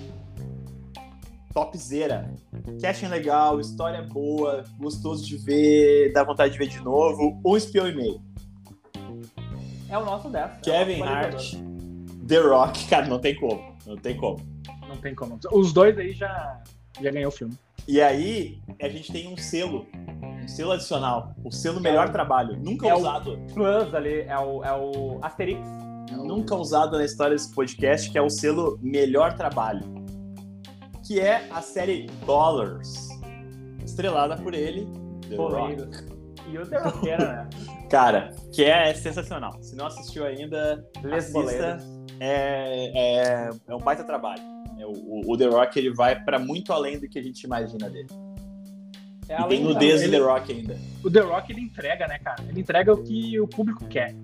[1.54, 2.34] topzera.
[2.82, 7.40] Casting legal, história boa, gostoso de ver, dá vontade de ver de novo.
[7.46, 8.20] Um espião e meio.
[9.88, 10.62] É o nosso 10.
[10.64, 11.54] Kevin é Hart,
[12.28, 13.78] The Rock, cara, não tem como.
[13.86, 14.40] Não tem como.
[14.88, 15.40] Não tem como.
[15.52, 16.64] Os dois aí já,
[17.00, 17.56] já ganhou o filme.
[17.88, 19.86] E aí, a gente tem um selo.
[20.44, 21.34] Um selo adicional.
[21.44, 22.58] O selo melhor trabalho.
[22.58, 23.38] Nunca É o- usado.
[23.54, 25.60] Plus ali, é o, é o Asterix.
[26.12, 29.84] Nunca usado na história desse podcast, que é o selo melhor trabalho.
[31.06, 33.10] Que é a série Dollars.
[33.84, 34.88] Estrelada por ele,
[35.30, 35.52] The Rock.
[35.54, 36.06] Boleiros.
[36.52, 37.50] E o The Rockera, né?
[37.90, 39.62] Cara, que é sensacional.
[39.62, 41.78] Se não assistiu ainda, Les assista.
[42.20, 44.42] É, é, é um baita trabalho.
[44.80, 47.90] É, o, o The Rock ele vai pra muito além do que a gente imagina
[47.90, 48.08] dele.
[49.28, 50.78] É e tem nudez do The Rock ainda.
[51.04, 52.44] O The Rock, ele entrega, né, cara?
[52.50, 54.16] Ele entrega o que o público quer.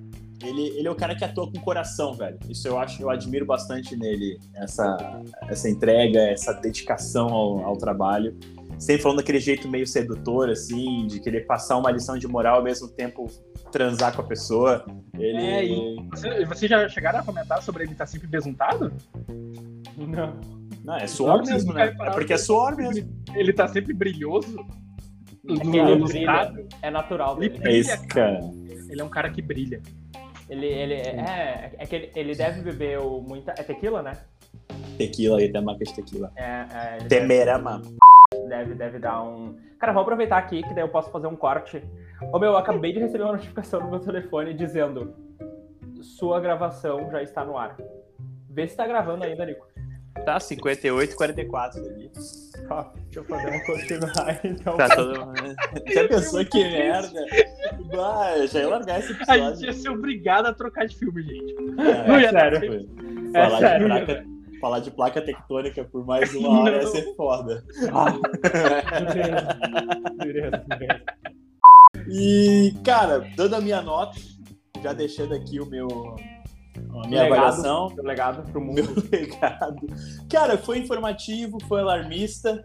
[0.44, 2.38] Ele, ele é o cara que atua com coração, velho.
[2.50, 8.36] Isso eu acho, eu admiro bastante nele, essa, essa entrega, essa dedicação ao, ao trabalho.
[8.78, 12.64] Sempre falando daquele jeito meio sedutor, assim, de querer passar uma lição de moral ao
[12.64, 13.28] mesmo tempo
[13.72, 14.86] transar com a pessoa.
[15.18, 15.38] Ele.
[15.38, 18.92] É, e- Você- Vocês já chegaram a comentar sobre ele estar sempre besuntado?
[19.98, 20.40] Não.
[20.84, 21.96] Não, é suor Não, mesmo, né?
[22.00, 23.10] É porque é suor mesmo.
[23.34, 24.66] Ele tá sempre brilhoso.
[25.48, 26.54] É que ele brilha.
[26.82, 27.60] É natural dele.
[27.64, 28.40] É isso, cara.
[28.90, 29.82] Ele é um cara que brilha.
[30.50, 33.52] Ele, ele é, é que ele, ele deve beber o muita.
[33.52, 34.14] É tequila, né?
[34.98, 36.32] Tequila aí, tem marca de tequila.
[36.36, 37.82] É, é, ele Temerama.
[38.32, 39.56] deve, deve, deve dar um.
[39.80, 41.84] Cara, vou aproveitar aqui que daí eu posso fazer um corte.
[42.32, 45.16] Ô meu, eu acabei de receber uma notificação no meu telefone dizendo:
[46.02, 47.76] Sua gravação já está no ar.
[48.50, 49.75] Vê se tá gravando ainda, Nico.
[50.24, 52.10] Tá, 58 44 ali.
[52.70, 54.78] Ó, deixa eu fazer um continuar então.
[54.78, 55.14] Tá todo
[55.94, 57.26] Já pensou que merda?
[58.00, 59.66] Ah, já ia largar esse A gente episódio.
[59.66, 61.54] ia ser obrigado a trocar de filme, gente.
[61.80, 62.90] É, Não ia dar sério.
[63.34, 63.90] É falar, sério.
[63.90, 64.26] de placa,
[64.62, 66.92] falar de placa tectônica por mais uma hora ia Não.
[66.92, 67.64] ser foda.
[67.94, 68.14] Ah.
[72.08, 74.20] E, cara, dando a minha nota,
[74.84, 75.88] já deixando aqui o meu,
[76.78, 77.34] a minha Legado.
[77.34, 78.76] avaliação, Seu legado pro mundo.
[78.84, 79.88] meu legado.
[80.30, 82.64] Cara, foi informativo, foi alarmista,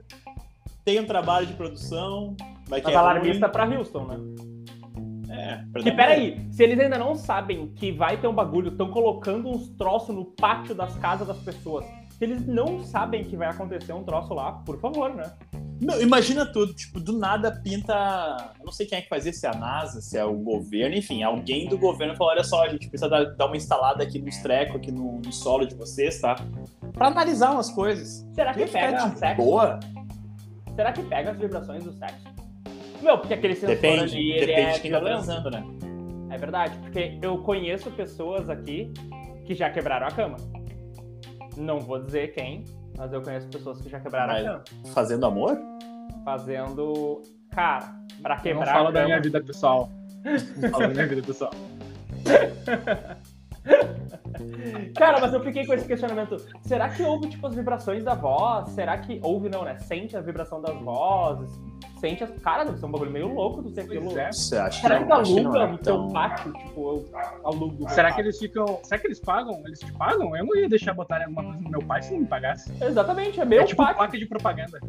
[0.85, 2.37] tem um trabalho de produção,
[2.69, 4.19] vai que Mas é alarmista pra Houston, né?
[5.33, 9.49] É, Que peraí, se eles ainda não sabem que vai ter um bagulho, estão colocando
[9.49, 11.85] uns troços no pátio das casas das pessoas.
[12.21, 15.33] Se eles não sabem que vai acontecer um troço lá, por favor, né?
[15.81, 18.53] Não, imagina tudo, tipo, do nada pinta.
[18.59, 20.35] Eu não sei quem é que faz isso, se é a NASA, se é o
[20.35, 24.05] governo, enfim, alguém do governo falou: olha só, a gente precisa dar, dar uma instalada
[24.05, 26.37] aqui nos trecos, aqui no, no solo de vocês, tá?
[26.93, 28.29] Pra analisar umas coisas.
[28.35, 29.43] Será que ficar pega de sexo?
[29.43, 29.81] boa?
[30.77, 32.27] Será que pega as vibrações do sexo?
[33.01, 35.65] Meu, porque aquele sensor Depende, ali, ele depende é de quem tá transando, né?
[36.29, 38.93] É verdade, porque eu conheço pessoas aqui
[39.47, 40.37] que já quebraram a cama.
[41.61, 42.65] Não vou dizer quem,
[42.97, 44.65] mas eu conheço pessoas que já quebraram Mas- a cama.
[44.95, 45.59] Fazendo amor?
[46.25, 47.23] Fazendo.
[47.51, 47.93] Cara,
[48.23, 49.91] pra Não quebrar fala a da minha vida pessoal.
[50.57, 51.51] Não fala da minha vida pessoal.
[54.97, 56.37] Cara, mas eu fiquei com esse questionamento.
[56.63, 58.71] Será que houve, tipo, as vibrações da voz?
[58.71, 59.79] Será que houve, não, né?
[59.79, 61.51] Sente a vibração das vozes?
[61.99, 62.31] Sente as.
[62.41, 64.19] Cara, deve ser um bagulho meio louco do ser aquilo.
[64.19, 64.33] É.
[64.33, 66.09] Você acha Será que que não, acho que aluga não é no teu tão...
[66.09, 66.53] pátio?
[66.55, 67.11] Tipo, eu
[67.45, 67.89] alugo.
[67.91, 68.81] Será que eles ficam.
[68.83, 69.63] Será que eles pagam?
[69.67, 70.35] Eles te pagam?
[70.35, 72.73] Eu não ia deixar botarem alguma coisa no meu pai se não me pagasse.
[72.83, 73.97] Exatamente, é meu é tipo pátio.
[73.97, 74.81] placa de propaganda.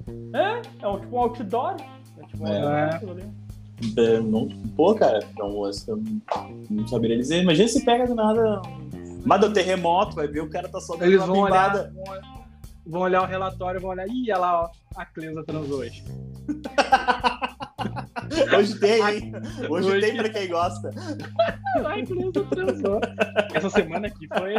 [0.81, 1.75] É um, tipo um outdoor.
[2.17, 2.55] É tipo um É.
[2.61, 3.23] outdoor, aquilo ali.
[4.23, 6.21] Não, pô, cara, não, eu não,
[6.69, 7.41] não saberia dizer.
[7.41, 8.61] Imagina se pega do nada.
[9.25, 12.21] Mas do terremoto, vai ver o cara tá só Eles uma vão olhar, vão,
[12.85, 14.07] vão olhar o relatório vão olhar.
[14.07, 14.69] Ih, olha lá, ó.
[14.95, 16.03] A Cleusa transou hoje.
[18.57, 19.33] Hoje tem, hein?
[19.69, 20.89] Hoje, Hoje- tem pra quem gosta.
[21.85, 22.99] Ai, Cleusa transou.
[23.53, 24.53] Essa semana aqui foi,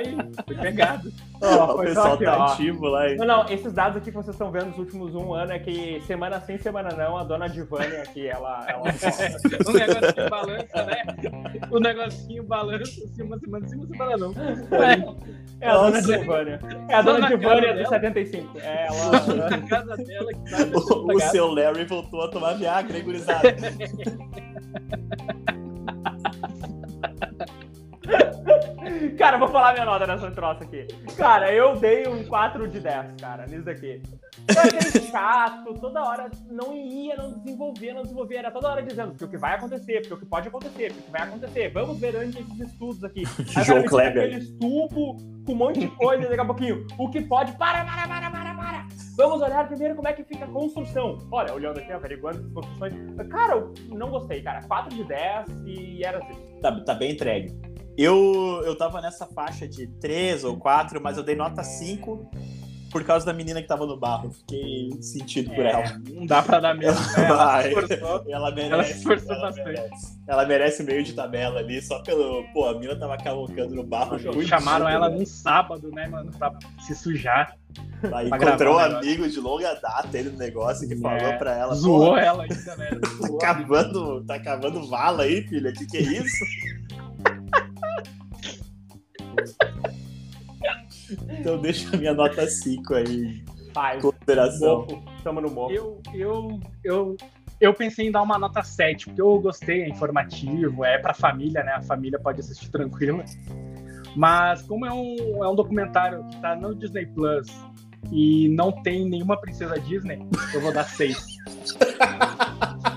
[0.46, 1.12] foi pegado.
[1.42, 2.42] Ó, o foi pessoal aqui, tá ó.
[2.44, 3.08] ativo lá.
[3.08, 3.16] hein?
[3.16, 6.00] Não, não, esses dados aqui que vocês estão vendo nos últimos um ano é que
[6.06, 8.64] semana sim, semana não, a dona Divânia aqui, ela.
[8.68, 8.82] ela...
[8.82, 11.02] o negocinho balança, né?
[11.70, 14.32] O negocinho balança assim, uma semana sim, uma semana não.
[15.60, 16.02] É a dona.
[16.02, 16.60] Divânia.
[16.88, 17.88] É a dona na Divânia dela.
[17.88, 18.58] 75.
[18.58, 19.48] É ela.
[19.50, 23.54] Na casa dela que tá O, o seu Larry voltou a tomar Viagra, hein, gurizada?
[29.16, 30.86] Cara, vou falar minha nota nessa troça aqui.
[31.16, 34.02] Cara, eu dei um 4 de 10, cara, nisso daqui.
[34.48, 38.40] Eu chato, toda hora não ia, não desenvolvia, não desenvolvia.
[38.40, 41.00] Era toda hora dizendo porque o que vai acontecer, porque o que pode acontecer, porque
[41.00, 41.68] o que vai acontecer.
[41.72, 43.22] Vamos ver antes esses estudos aqui.
[43.56, 44.24] Aí João cita Kleber.
[44.24, 46.86] Aquele estupo com um monte de coisa, daqui a pouquinho.
[46.98, 47.52] O que pode.
[47.52, 48.41] Para, para, para, para.
[49.22, 51.16] Vamos olhar primeiro como é que fica a construção.
[51.30, 52.92] Olha, olhando aqui, averiguando as construções.
[53.30, 54.62] Cara, eu não gostei, cara.
[54.64, 56.34] 4 de 10 e era assim.
[56.60, 57.56] Tá, tá bem entregue.
[57.96, 62.28] Eu, eu tava nessa faixa de 3 ou 4, mas eu dei nota 5,
[62.93, 64.30] por causa da menina que tava no barro.
[64.30, 66.01] Fiquei sentido por É, ela.
[66.11, 67.01] não dá pra dar mesmo.
[67.01, 67.26] né?
[67.26, 68.24] Ela esforçou.
[68.28, 68.72] Ela merece.
[68.72, 69.64] Ela se esforçou ela bastante.
[69.64, 70.22] merece.
[70.28, 72.45] Ela merece meio de tabela ali, só pelo.
[72.53, 74.18] Pô, a mina tava cavalcando no barro.
[74.32, 75.16] muito Chamaram ela né?
[75.18, 76.53] num sábado, né, mano, pra
[76.86, 77.57] se sujar.
[78.12, 81.57] Aí pra encontrou um amigo de longa data ele no negócio que É, falou pra
[81.57, 81.74] ela.
[81.74, 82.90] Zoou "Pô, ela ainda, né?
[83.01, 83.38] Tá Zoou.
[83.38, 85.72] cavando, tá cavando vala aí, filha?
[85.72, 86.36] Que que é isso?
[91.28, 94.86] então deixa a minha nota 5 aí, Pai, consideração.
[95.22, 95.72] Tamo no mofo.
[95.72, 97.16] Eu, eu, eu,
[97.60, 101.62] eu pensei em dar uma nota 7, porque eu gostei, é informativo, é pra família,
[101.62, 101.72] né?
[101.72, 103.24] A família pode assistir tranquila.
[104.14, 107.48] Mas como é um, é um documentário que tá no Disney Plus
[108.10, 110.18] e não tem nenhuma princesa Disney,
[110.52, 111.16] eu vou dar 6.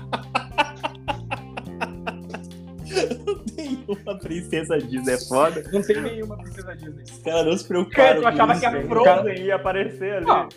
[3.88, 5.62] Nenhuma princesa Disney é foda.
[5.72, 7.02] Não tem nenhuma princesa Disney.
[7.04, 8.20] Os caras não se Cara, preocuparam.
[8.22, 8.82] tu achava com que isso, a?
[8.88, 10.26] Frozen ia aparecer ali?
[10.26, 10.48] Não.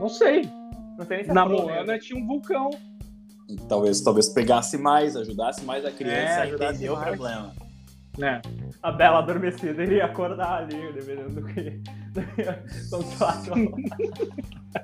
[0.00, 0.42] Não sei.
[0.98, 2.70] Não sei nem se Na Moana tinha um vulcão.
[3.68, 7.52] Talvez, talvez pegasse mais, ajudasse mais a criança É, a entender o problema.
[8.16, 8.40] né?
[8.82, 11.80] A Bela adormecida iria acordar ali, dependendo do que.
[12.90, 13.52] Tu acha?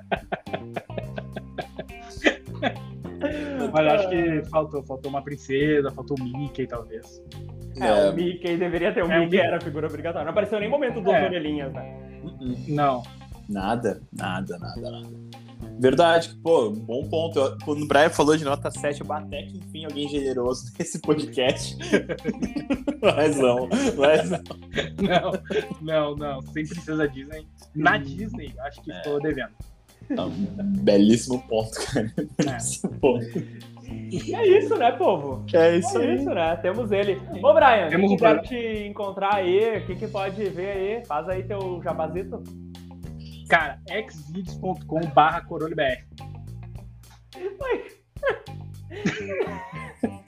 [3.73, 7.21] Mas acho que faltou, faltou uma princesa, faltou o Mickey, talvez.
[7.79, 9.03] É, o Mickey deveria ter.
[9.03, 10.25] O É, o Mickey era a figura obrigatória.
[10.25, 11.25] Não apareceu em nenhum momento duas É.
[11.25, 11.97] orelhinhas, né?
[12.67, 13.03] Não.
[13.49, 15.09] Nada, nada, nada, nada.
[15.79, 17.39] Verdade, pô, um bom ponto.
[17.39, 20.99] Eu- Quando o Brian falou de nota 7, eu até que enfim alguém generoso nesse
[20.99, 21.75] podcast.
[23.01, 23.67] mas não,
[23.97, 24.39] mas não.
[25.01, 25.31] Não,
[25.81, 26.41] não, não.
[26.53, 27.47] Sem princesa Disney.
[27.75, 27.97] Na.
[27.97, 28.97] Disney, acho que É.
[28.97, 29.51] estou devendo.
[30.09, 32.11] Não, belíssimo ponto, cara.
[32.37, 33.25] Belíssimo ponto.
[34.33, 35.45] É isso, né, povo?
[35.53, 36.55] É isso É isso, né?
[36.57, 37.21] Temos ele.
[37.41, 38.41] Ô, Brian, Temos quem um quiser programa.
[38.43, 41.05] te encontrar aí, o que, que pode ver aí?
[41.05, 42.43] Faz aí teu jabazito.
[43.49, 43.79] Cara,
[44.09, 46.05] xvideos.com barra corolebr.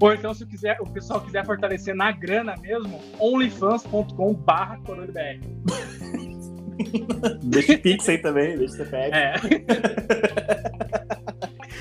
[0.00, 5.40] Ou então, se o, quiser, o pessoal quiser fortalecer na grana mesmo, onlyfans.com barra corolebr.
[7.42, 9.10] Deixa o Pix aí também, deixa o CPF.
[9.16, 9.34] É.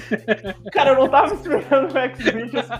[0.72, 2.66] Cara, eu não tava esperando o X-Videos.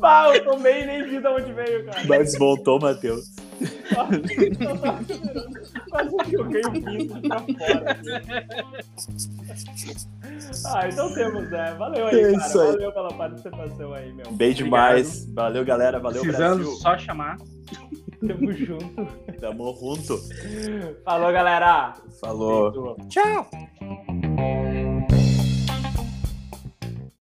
[0.00, 2.00] Bah, eu tomei e nem vi de onde veio, cara.
[2.08, 3.36] Mas desmontou, Matheus.
[5.90, 7.98] Quase joguei o pinto pra fora.
[10.66, 11.74] Ah, então temos, né?
[11.78, 12.44] Valeu aí, É cara.
[12.44, 12.52] aí.
[12.72, 14.32] Valeu pela participação aí, meu.
[14.32, 15.26] Bem demais.
[15.32, 15.98] Valeu, galera.
[15.98, 16.76] Valeu, Precisando Brasil.
[16.78, 17.36] só chamar.
[18.26, 19.06] Tamo junto.
[19.40, 20.18] Tamo junto.
[21.04, 21.94] Falou, galera.
[22.20, 22.96] Falou.
[23.08, 23.48] Tchau.